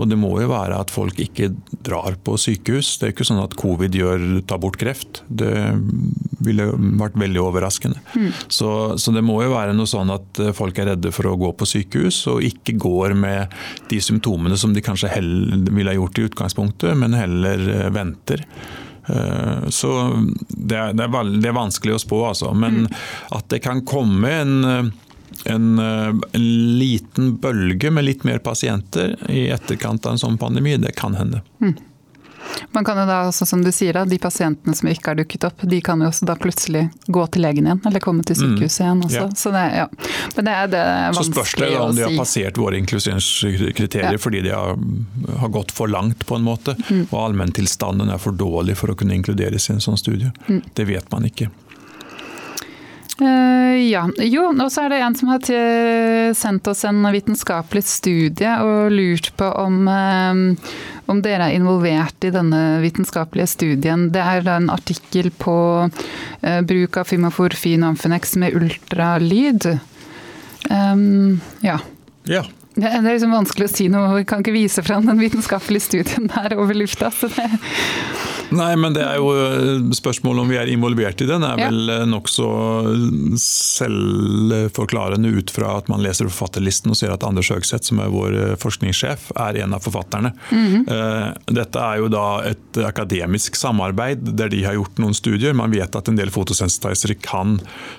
[0.00, 1.50] Og det må jo være at folk ikke
[1.84, 2.94] drar på sykehus.
[2.98, 5.22] Det er ikke sånn at covid gjør, tar bort kreft.
[5.28, 5.52] Det
[6.44, 6.70] ville
[7.00, 8.00] vært veldig overraskende.
[8.14, 8.30] Mm.
[8.48, 8.70] Så,
[9.00, 11.52] så, det må jo være noe sånn at eh, folk er redde for å gå
[11.56, 13.56] på sykehus, og ikke går med
[13.92, 18.46] de symptomene som de kanskje ville ha gjort i utgangspunktet, men heller eh, venter.
[19.10, 19.92] Eh, så
[20.48, 22.54] det er, det er, vanskelig å spå, altså.
[22.56, 22.98] Men mm.
[23.36, 24.92] at det kan komme en
[25.44, 30.76] en, eh, en, liten bølge med litt mer pasienter i etterkant av en sånn pandemi,
[30.76, 31.42] det kan hende.
[31.60, 31.76] Mm.
[32.72, 35.44] Man kan jo da også, som du sier, da, de pasientene som ikke har dukket
[35.46, 38.80] opp, de kan jo også da plutselig gå til legen igjen, eller komme til sykehuset
[38.80, 38.86] mm.
[38.86, 39.04] igjen.
[39.06, 39.22] Også.
[39.22, 39.28] Ja.
[39.42, 39.86] Så det, ja.
[40.36, 41.20] Men det er det si.
[41.20, 44.20] Så spørs det om de har passert våre inklusionskriterier ja.
[44.20, 44.78] fordi de har,
[45.44, 46.76] har, gått for langt, på en måte.
[46.88, 47.06] Mm.
[47.10, 50.32] Og allmenntilstanden er for dårlig for å kunne inkluderes i en sånn studie.
[50.48, 50.62] Mm.
[50.74, 51.50] Det vet man ikke.
[53.20, 54.06] Uh, ja.
[54.24, 55.44] Jo, og så er det en som har
[56.36, 60.42] sendt oss en vitenskapelig studie og lurt på om, um,
[61.10, 64.08] om dere er involvert i denne vitenskapelige studien.
[64.14, 65.56] Det er en artikkel på
[65.86, 69.68] uh, bruk av Fimaforfin Amfinex med ultralyd.
[70.70, 71.78] Um, ja.
[72.24, 72.44] ja.
[72.74, 76.30] Det er liksom vanskelig å si noe, vi kan ikke vise fram den vitenskapelige studien
[76.30, 77.10] der over lufta.
[77.10, 77.48] så det
[78.50, 81.68] Nei, men det er jo eh, spørsmålet om vi er involvert i den, er Ja.
[81.70, 82.48] vel eh, nokså
[83.40, 88.36] selvforklarende ut fra at man leser forfatterlisten og ser at Anders Høgseth, som er vår
[88.38, 90.32] eh, forskningssjef, er en av forfatterne.
[90.50, 95.54] Eh, Dette er jo da et akademisk samarbeid der de har gjort noen studier.
[95.56, 97.58] Man vet at en del fotosensitizere kan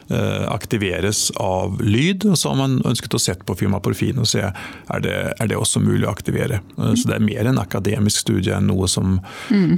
[0.09, 4.41] eh, aktiveres av lyd, og så har man ønsket å sette på Fimaporfin og se
[4.43, 6.61] er det er det også mulig å aktivere.
[6.77, 9.19] Eh, Så det er mer en akademisk studie enn noe som,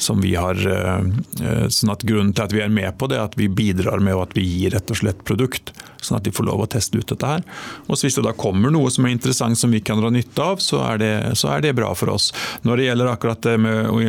[0.01, 3.17] som vi har eh, eh, sånn at Grunnen til at vi er med på det,
[3.19, 6.33] er at vi bidrar med at vi gir rett og slett produkt, sånn at de
[6.35, 7.43] får lov å teste ut dette her.
[7.87, 10.59] Og Hvis det da kommer noe som er interessant som vi kan dra nytte av,
[10.63, 12.31] så er det, så er det bra for oss.
[12.67, 14.01] Når det gjelder akkurat det med å,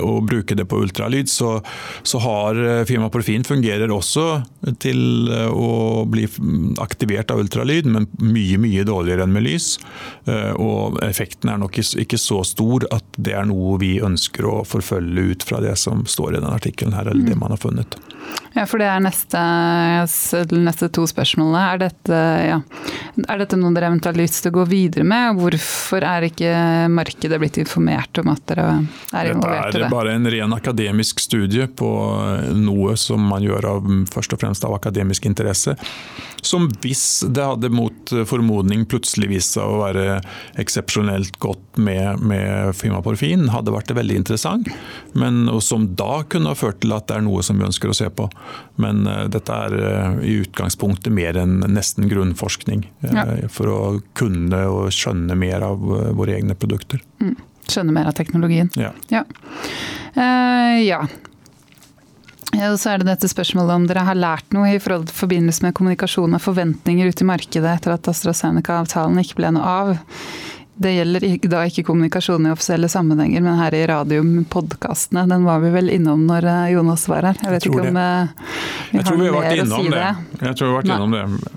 [0.00, 1.58] å bruke det på ultralyd, så,
[2.02, 4.24] så har eh, firma Porfin fungerer også
[4.80, 6.24] til eh, å bli
[6.82, 9.74] aktivert av ultralyd, men mye mye dårligere enn med lys.
[10.24, 14.56] Eh, Og effekten er nok ikke så stor at det er noe vi ønsker å
[14.66, 17.96] forfølge ut fra det som står i den artikkelen her, eller det man har funnet.
[18.54, 19.40] Ja, for det er neste,
[20.54, 21.62] neste to spørsmålene.
[21.74, 22.58] Er dette, ja.
[23.26, 25.40] er dette noe dere eventuelt har lyst til å gå videre med?
[25.40, 26.52] Hvorfor er ikke
[26.94, 28.68] markedet blitt informert om at dere
[29.10, 29.72] er involvert i det?
[29.72, 29.90] Dette er det?
[29.96, 31.90] bare en ren akademisk studie på
[32.54, 35.74] noe som man gjør av, først og fremst av akademisk interesse.
[36.44, 40.20] Som hvis det hadde mot formodning plutselig vist seg å være
[40.62, 44.70] eksepsjonelt godt med, med Fimaporfin, hadde vært veldig interessant.
[45.18, 47.96] Men, som da kunne ha ført til at det er noe som vi ønsker å
[47.96, 48.13] se på.
[48.80, 52.86] Men eh, dette er eh, i utgangspunktet mer enn nesten grunnforskning.
[53.02, 53.26] eh, Ja.
[53.52, 53.80] For å
[54.18, 55.82] kunne og skjønne mer av
[56.16, 57.02] våre egne produkter.
[57.68, 58.70] Skjønne mer av teknologien.
[58.76, 58.90] Ja.
[59.08, 59.24] Ja.
[60.14, 61.06] Uh, ja.
[62.54, 65.74] Ja, og så er det dette spørsmålet om dere har lært noe i forbindelse med
[65.74, 69.94] kommunikasjon og forventninger ute i markedet etter at AstraZeneca-avtalen ikke ble noe av.
[70.74, 75.22] Det gjelder da ikke kommunikasjon i offisielle sammenhenger, men her i radium-podkastene.
[75.30, 77.38] Den var vi vel innom når eh, Jonas var her.
[77.38, 78.32] Jeg vet Jeg ikke om eh,
[78.90, 80.00] vi har vi har mer å si det.
[80.00, 80.48] det.
[80.48, 81.52] Jeg tror vi har vært innom det.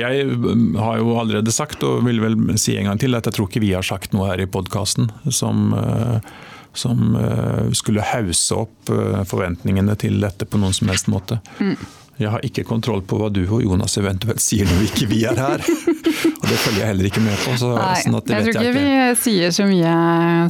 [0.00, 3.38] Jeg mm, har jo allerede sagt, og vil vel si en gang til, at jeg
[3.38, 6.34] tror ikke vi har sagt noe her i podkasten som, eh,
[6.74, 7.16] som
[7.74, 8.90] skulle hause opp
[9.30, 11.38] forventningene til dette på noen som helst måte.
[11.62, 11.78] Mm.
[12.20, 15.38] Jeg har ikke kontroll på hva du og Jonas eventuelt sier når ikke vi er
[15.40, 15.64] her.
[16.28, 17.54] Og det følger jeg heller ikke med på.
[17.60, 19.94] Så, Nei, sånn at det jeg vet tror jeg ikke vi sier så mye,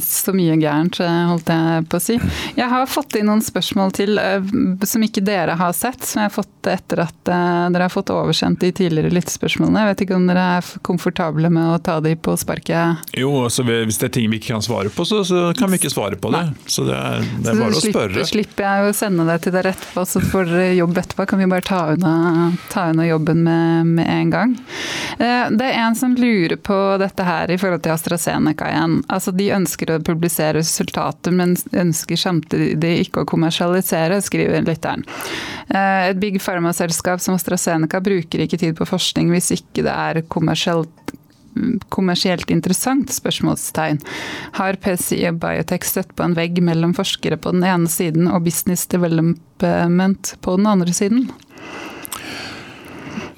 [0.05, 2.17] så mye gærent, eh, holdt jeg på å si.
[2.57, 4.51] Jeg har fått inn noen spørsmål til eh,
[4.87, 8.13] som ikke dere har sett, som jeg har fått etter at eh, dere har fått
[8.13, 9.83] oversendt de tidligere lyttespørsmålene.
[9.83, 13.11] Jeg vet ikke om dere er komfortable med å ta de på sparket?
[13.17, 15.79] Jo, altså Hvis det er ting vi ikke kan svare på, så, så kan vi
[15.81, 16.43] ikke svare på det.
[16.71, 18.19] Så det er, det er bare å Så spørre.
[18.19, 21.27] Så slipper jeg å sende det til dere etterpå, så får dere jobb etterpå.
[21.31, 22.15] Kan vi bare ta unna,
[22.73, 24.55] ta unna jobben med, med en gang.
[25.17, 28.95] Eh, Det er en som lurer på dette her i forhold til AstraZeneca igjen.
[29.13, 35.05] Altså De ønsker å publisere resultater, men ønsker samtidig ikke å kommersialisere, skriver lytteren.
[35.69, 40.23] Eh, Et big pharma-selskap som AstraZeneca bruker ikke tid på forskning hvis ikke det er
[40.33, 40.89] kommersielt
[41.91, 43.11] kommersielt interessant?
[43.11, 43.99] spørsmålstegn.
[44.55, 48.45] Har PCI og Biotech støtt på en vegg mellom forskere på den ene siden og
[48.47, 51.25] business development på den andre siden?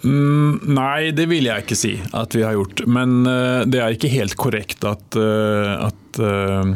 [0.03, 2.85] Mm, nei, det vil jeg ikke si at vi har gjort.
[2.91, 6.73] Men uh, det er ikke helt korrekt at, uh, at uh,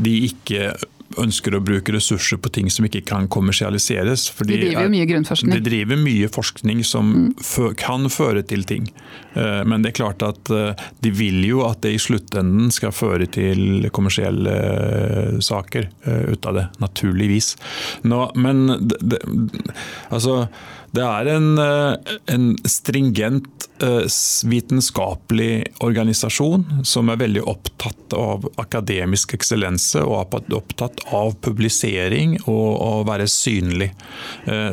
[0.00, 0.72] de ikke
[1.18, 4.28] ønsker å bruke ressurser på ting som ikke kan kommersialiseres.
[4.38, 5.54] De driver jo mye grunnforskning.
[5.56, 7.74] De driver mye forskning som mm.
[7.80, 8.86] kan føre til ting.
[9.34, 12.94] Eh, Men det er klart at eh, de vil jo at det i sluttenden skal
[12.94, 15.88] føre til kommersielle eh, saker
[16.30, 17.54] ut av det, naturligvis.
[18.08, 19.20] Nå, men det, det,
[20.10, 20.44] altså,
[20.96, 23.66] det er en, en stringent
[24.50, 25.52] vitenskapelig
[25.86, 33.28] organisasjon som er veldig opptatt av akademisk eksellense og opptatt av publisering og å være
[33.30, 33.92] synlig.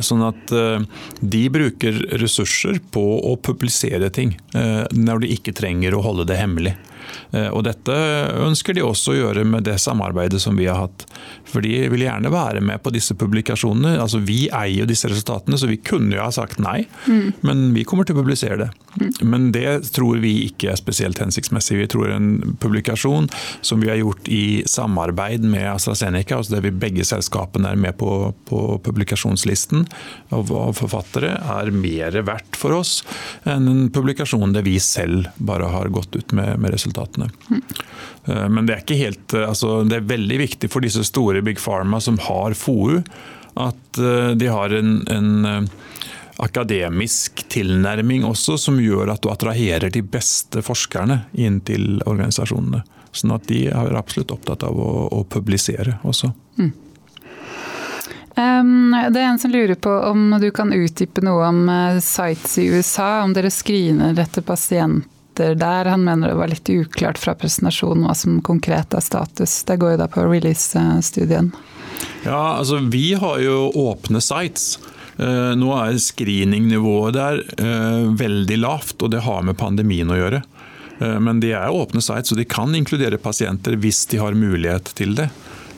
[0.04, 0.52] Sånn at
[1.22, 6.72] de bruker ressurser på å publisere ting når de ikke trenger å holde det hemmelig.
[7.32, 7.94] Eh, Og dette
[8.44, 11.06] ønsker de også å gjøre med det samarbeidet som vi har hatt.
[11.48, 13.98] For de vil gjerne være med på disse publikasjonene.
[14.02, 16.86] Altså Vi eier jo disse resultatene, så vi kunne jo ha sagt nei,
[17.42, 18.70] men vi kommer til å publisere det.
[19.22, 21.78] Men det tror vi ikke er spesielt hensiktsmessig.
[21.78, 23.30] Vi tror en publikasjon
[23.62, 27.98] som vi har gjort i samarbeid med AstraZeneca, altså der vi begge selskapene er med
[28.00, 29.86] på, på publikasjonslisten
[30.34, 33.00] av, av forfattere, er mer verdt for oss
[33.48, 37.30] enn en publikasjon der vi selv bare har gått ut med, med resultatene.
[37.50, 38.54] Mm.
[38.54, 41.60] Men det er ikke helt, eh, altså det er veldig viktig for disse store Big
[41.60, 43.02] Pharma som har FoU,
[43.56, 45.70] at eh, de har en, en
[46.38, 52.84] akademisk tilnærming også, som gjør at du attraherer de beste forskerne inn til organisasjonene.
[53.12, 56.30] Sånn at de er absolutt opptatt av å, å publisere også.
[56.60, 56.74] Mm.
[58.38, 61.64] Um, det er en som lurer på om du kan utdype noe om
[62.06, 64.46] sites i USA, om dere screener etter
[65.38, 65.86] pasienter der.
[65.86, 69.64] Han mener det var litt uklart fra presentasjonen hva som konkret er status.
[69.64, 71.52] Det går jo da på release-studien.
[72.26, 74.80] Ja, altså vi har jo åpne sites.
[75.18, 80.44] Uh, nå er screeningnivået der uh, veldig lavt, og det har med pandemien å gjøre.
[80.98, 85.14] Men de er åpne sites, så de kan inkludere pasienter hvis de har mulighet til
[85.14, 85.28] det.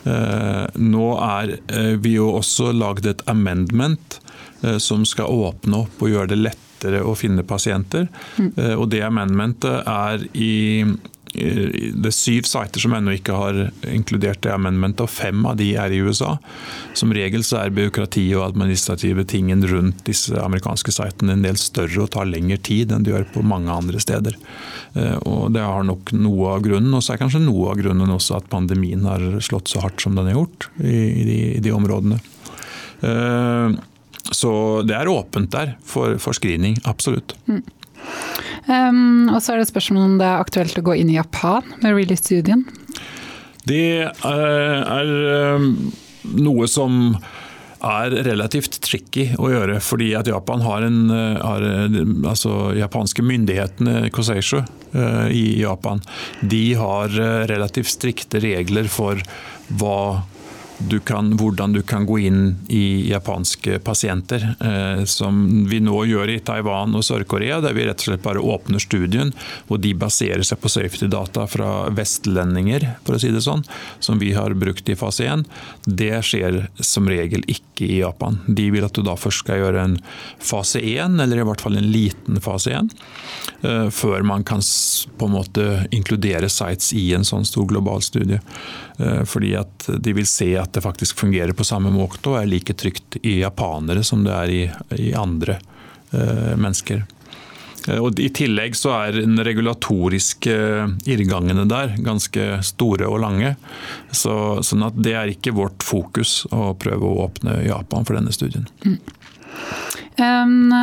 [0.08, 4.20] Eh, nå er eh, vi jo også lagd et amendment
[4.64, 6.40] eh, som skal åpne opp og gjøre det
[6.80, 8.08] lettere å finne pasienter.
[8.38, 8.52] Mm.
[8.80, 10.86] Og det amendmentet er i
[11.30, 15.68] det er syv sider som ennå ikke har inkludert det amendmentet, og fem av de
[15.78, 16.40] er i USA.
[16.98, 22.02] Som regel så er byråkrati og administrative tingen rundt disse amerikanske sitene en del større
[22.02, 24.40] og tar lengre tid enn de gjør på mange andre steder.
[24.96, 28.16] Eh, og Det har nok noe av grunnen, og så er kanskje noe av grunnen
[28.18, 31.78] også at pandemien har slått så hardt som den har gjort i, de, i de
[31.78, 32.20] områdene.
[34.28, 34.52] Eh, så
[34.88, 37.36] det er åpent der for, for screening, absolutt.
[37.50, 37.64] Mm.
[38.70, 41.66] Um, og så er det spørsmål om det er aktuelt å gå inn i Japan
[41.82, 42.64] med Really-studien?
[43.68, 45.60] Det er, er
[46.40, 47.18] noe som
[47.80, 51.66] er relativt tricky å gjøre, fordi at Japan har en har,
[52.28, 56.04] altså Japanske myndighetene, Koseishu eh, i Japan,
[56.42, 59.22] de har eh, relativt strikte regler for
[59.80, 60.26] hva
[60.88, 64.56] du kan, hvordan du kan gå inn i japanske pasienter.
[64.60, 68.44] Eh, som vi nå gjør i Taiwan og Sør-Korea, der vi rett og slett bare
[68.44, 69.34] åpner studien.
[69.68, 73.66] Og de baserer seg på safety-data fra vestlendinger, for å si det sånn,
[74.00, 75.46] som vi har brukt i fase 1.
[75.84, 78.40] Det skjer som regel ikke i Japan.
[78.48, 80.00] De vil at du da først skal gjøre en
[80.40, 82.96] fase 1, eller i hvert fall en liten fase 1,
[83.68, 88.40] eh, før man kan på en måte inkludere sites i en sånn stor global studie.
[89.00, 92.50] Eh, fordi at de vil se at det faktisk fungerer på samme måte og er
[92.50, 94.62] like trygt i japanere som det er i,
[95.00, 95.60] i andre
[96.12, 97.06] eh, mennesker.
[97.88, 100.56] Eh, og I tillegg så er den regulatoriske
[101.10, 103.56] irrgangene der ganske store og lange.
[104.12, 104.34] Så,
[104.66, 108.68] sånn at det er ikke vårt fokus å prøve å åpne Japan for denne studien.
[108.86, 109.00] Mm.
[110.20, 110.74] Um,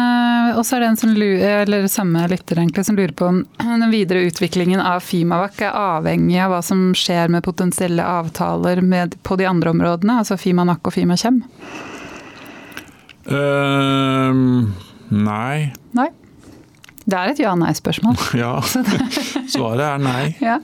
[0.56, 3.42] og så er det en som lurer, eller samme lytter egentlig, som lurer på om
[3.60, 9.18] den videre utviklingen av Fimavac er avhengig av hva som skjer med potensielle avtaler med,
[9.26, 11.42] på de andre områdene, altså Fimanak og Fimakjem?
[13.26, 14.72] Um,
[15.10, 15.72] nei.
[15.98, 16.10] Nei?
[17.06, 18.16] Det er et ja-nei-spørsmål.
[18.42, 18.54] ja,
[19.52, 20.22] svaret er nei.
[20.48, 20.58] ja.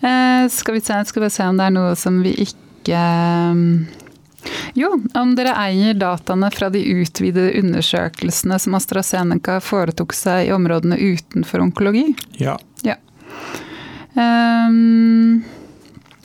[0.00, 3.02] uh, skal, vi se, skal vi se om det er noe som vi ikke
[3.52, 3.66] um,
[4.74, 10.98] jo, om dere eier dataene fra de utvidede undersøkelsene som AstraZeneca foretok seg i områdene
[10.98, 12.06] utenfor onkologi?
[12.40, 12.58] Ja.
[12.86, 12.96] ja.
[14.14, 15.42] Um,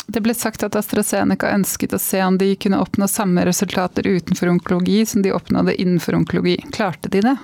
[0.07, 4.51] det ble sagt at AstraZeneca ønsket å se om de kunne oppnå samme resultater utenfor
[4.53, 6.57] onkologi som de oppnådde innenfor onkologi.
[6.71, 7.35] Klarte de det?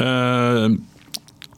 [0.00, 0.74] Uh,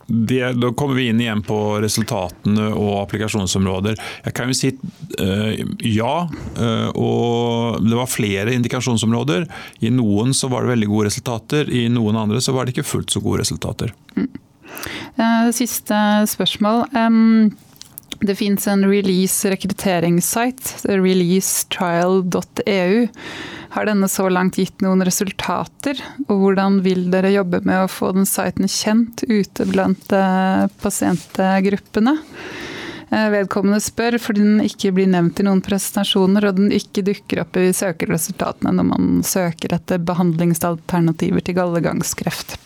[0.07, 3.98] det, da kommer vi inn igjen på resultatene og applikasjonsområder.
[4.26, 5.52] Jeg kan jo si uh,
[5.82, 9.48] ja, uh, og det var flere indikasjonsområder.
[9.82, 12.86] I noen så var det veldig gode resultater, i noen andre så var det ikke
[12.86, 13.94] fullt så gode resultater.
[14.14, 14.30] Mm.
[15.18, 15.98] Uh, siste
[16.30, 16.86] spørsmål.
[18.21, 23.09] Det fins en release rekrutteringssite, releasetrial.eu.
[23.77, 26.01] Har denne så langt gitt noen resultater?
[26.31, 32.17] Og hvordan vil dere jobbe med å få den siten kjent ute blant eh, pasientgruppene?
[33.11, 37.45] Eh, vedkommende spør fordi den ikke blir nevnt i noen presentasjoner, og den ikke dukker
[37.45, 42.57] opp i søkeresultatene når man søker etter behandlingsalternativer til gallegangskreft.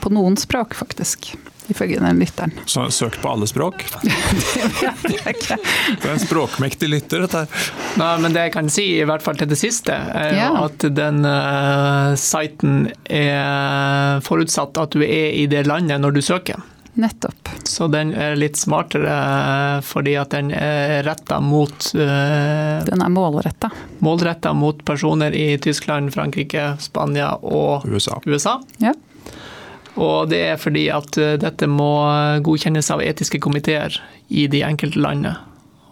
[0.00, 1.32] På noen språk, faktisk
[1.68, 2.52] ifølge den lytteren.
[2.66, 3.84] Så søkt på alle språk?
[4.02, 7.68] det er en språkmektig lytter, dette her.
[8.00, 10.48] Nei, men det jeg kan si, i hvert fall til det siste, er ja.
[10.64, 16.64] at den uh, siten er forutsatt at du er i det landet når du søker.
[16.98, 17.50] Nettopp.
[17.68, 23.12] Så den er litt smartere eh, fordi at den er retta mot uh, Den er
[23.14, 23.70] målretta?
[24.02, 28.18] Målretta mot personer i Tyskland, Frankrike, Spania og USA.
[28.26, 28.56] USA.
[28.82, 28.96] Ja.
[29.96, 31.92] Og det er fordi at eh, dette må
[32.44, 33.96] godkjennes av etiske komiteer
[34.28, 35.36] i de enkelte landene.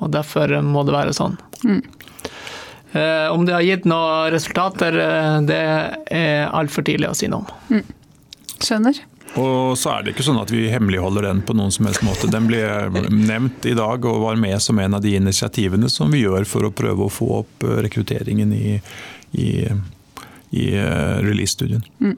[0.04, 1.38] Og derfor må det være sånn.
[1.64, 1.82] Mm.
[2.92, 5.60] Eh, om det har gitt noen resultater, eh, det
[6.12, 7.78] er altfor tidlig å si noe om.
[7.78, 7.94] Mm.
[8.56, 9.02] Skjønner.
[9.36, 12.30] Og så er det ikke sånn at vi hemmeligholder den på noen som helst måte.
[12.32, 12.62] Den ble
[13.10, 16.64] nevnt i dag og var med som en av de initiativene som vi gjør for
[16.64, 18.78] å prøve å få opp rekrutteringen i,
[19.36, 19.50] i,
[20.56, 20.66] i
[21.26, 21.84] release-studien.
[22.00, 22.16] Mm.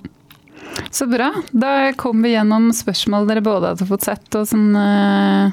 [0.91, 1.33] Så bra.
[1.51, 5.53] Da kom vi gjennom spørsmål dere både hadde fått sett, og som uh,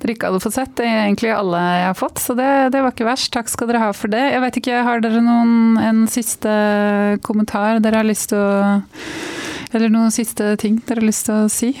[0.00, 0.72] dere ikke hadde fått sett.
[0.78, 3.32] Det er egentlig alle jeg har fått, så det, det, var ikke verst.
[3.34, 4.22] Takk skal dere ha for det.
[4.32, 6.54] Jeg vet ikke, Har dere noen, en siste
[7.26, 8.76] kommentar dere har lyst til å
[9.70, 11.74] Eller noen siste ting dere har lyst til å si?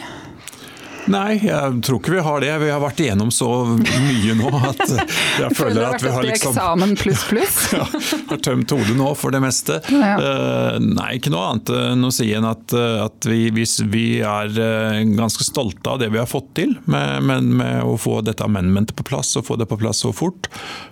[1.10, 2.50] Nei, jeg tror ikke vi har det.
[2.62, 4.82] Vi har vært igjennom så mye nå at
[5.42, 7.58] jeg føler at vi har liksom eksamen pluss pluss?
[7.74, 7.86] ja,
[8.30, 9.80] har tømt hodet nå for det meste.
[9.90, 10.14] Ja.
[10.20, 14.54] Uh, nei, ikke noe annet enn å si enn at, at vi, hvis vi er
[14.54, 18.46] uh, ganske stolte av det vi har fått til med, med, med, å få dette
[18.46, 20.50] amendmentet på plass og få det på plass så fort.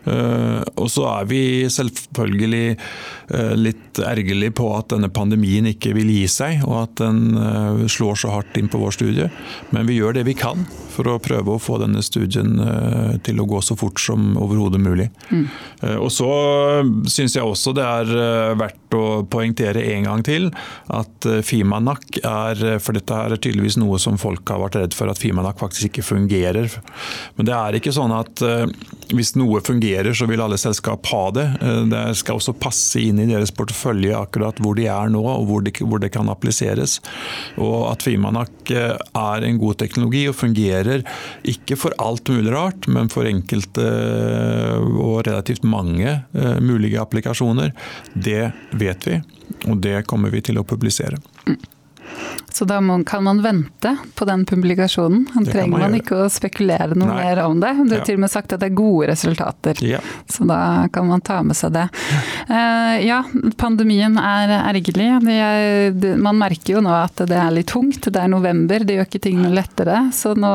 [0.08, 2.66] Uh, og så er vi selvfølgelig
[3.58, 8.30] litt ergerlig på at denne pandemien ikke vil gi seg, og at den slår så
[8.32, 9.28] hardt inn på vår studie.
[9.74, 10.66] Men vi gjør det vi kan
[10.98, 14.80] for å prøve å få denne studien eh, til å gå så fort som overhodet
[14.82, 15.08] mulig.
[15.30, 15.44] Mm.
[15.86, 16.28] Eh, og så
[17.10, 20.48] syns jeg også det er eh, verdt å poengtere en gang til
[20.96, 25.20] at Fimanak er For dette er tydeligvis noe som folk har vært redd for at
[25.20, 26.70] Fimanak faktisk ikke fungerer.
[27.36, 28.40] Men det er ikke sånn at
[29.12, 31.44] hvis noe fungerer, så vil alle selskap ha det.
[31.92, 35.66] Det skal også passe inn i deres portefølje akkurat hvor de er nå, og hvor
[35.66, 36.96] det, hvor det kan appliseres.
[37.60, 40.87] Og at Fimanak er en god teknologi og fungerer
[41.48, 47.74] ikke for alt mulig rart, men for enkelte eh, og relativt mange eh, mulige applikasjoner.
[48.14, 49.18] Det vet vi,
[49.66, 51.20] og det kommer vi til å publisere.
[52.52, 55.26] Så da må, kan man vente på den publikasjonen.
[55.34, 57.18] Da trenger man, man ikke å spekulere noe Nei.
[57.20, 57.74] mer om det.
[57.84, 58.06] Du har ja.
[58.08, 60.00] til og med sagt at det er gode resultater, ja.
[60.26, 60.60] så da
[60.92, 61.86] kan man ta med seg det.
[62.48, 63.20] Uh, ja,
[63.60, 65.08] pandemien er ergerlig.
[65.38, 68.08] Er, det, man merker jo nå at det er litt tungt.
[68.08, 70.08] Det er november, det gjør ikke tingene lettere.
[70.16, 70.52] Så nå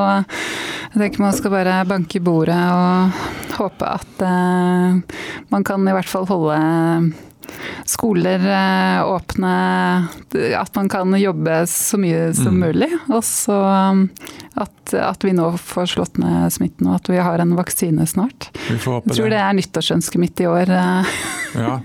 [0.94, 5.22] jeg tenker man skal bare banke i bordet og håpe at uh,
[5.53, 6.57] man kan i hvert fall holde
[7.90, 9.53] skoler eh, åpne,
[10.57, 12.64] at man kan jobbe så mye som mm.
[12.68, 12.91] mulig.
[13.10, 14.07] Og så um,
[14.54, 18.52] at, at, vi nå får slått ned smitten og at vi har en vaksine snart.
[18.70, 20.70] Jeg tror det er nyttårsønsket mitt i år.
[20.70, 21.14] Eh.
[21.58, 21.80] ja,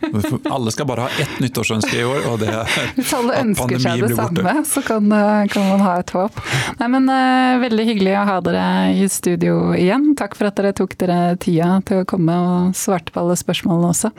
[0.51, 4.05] alle skal bare ha ett nyttårsønske i år, og det er Hvis alle ønsker seg
[4.05, 5.09] det samme, så kan,
[5.53, 6.43] kan, man ha et håp.
[6.81, 8.67] Nei, men uh, Veldig hyggelig å ha dere
[8.97, 10.13] i studio igjen.
[10.19, 13.95] Takk for at dere tok dere tida til å komme og svarte på alle spørsmålene
[13.95, 14.13] også.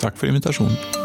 [0.00, 1.03] Takk for invitasjonen.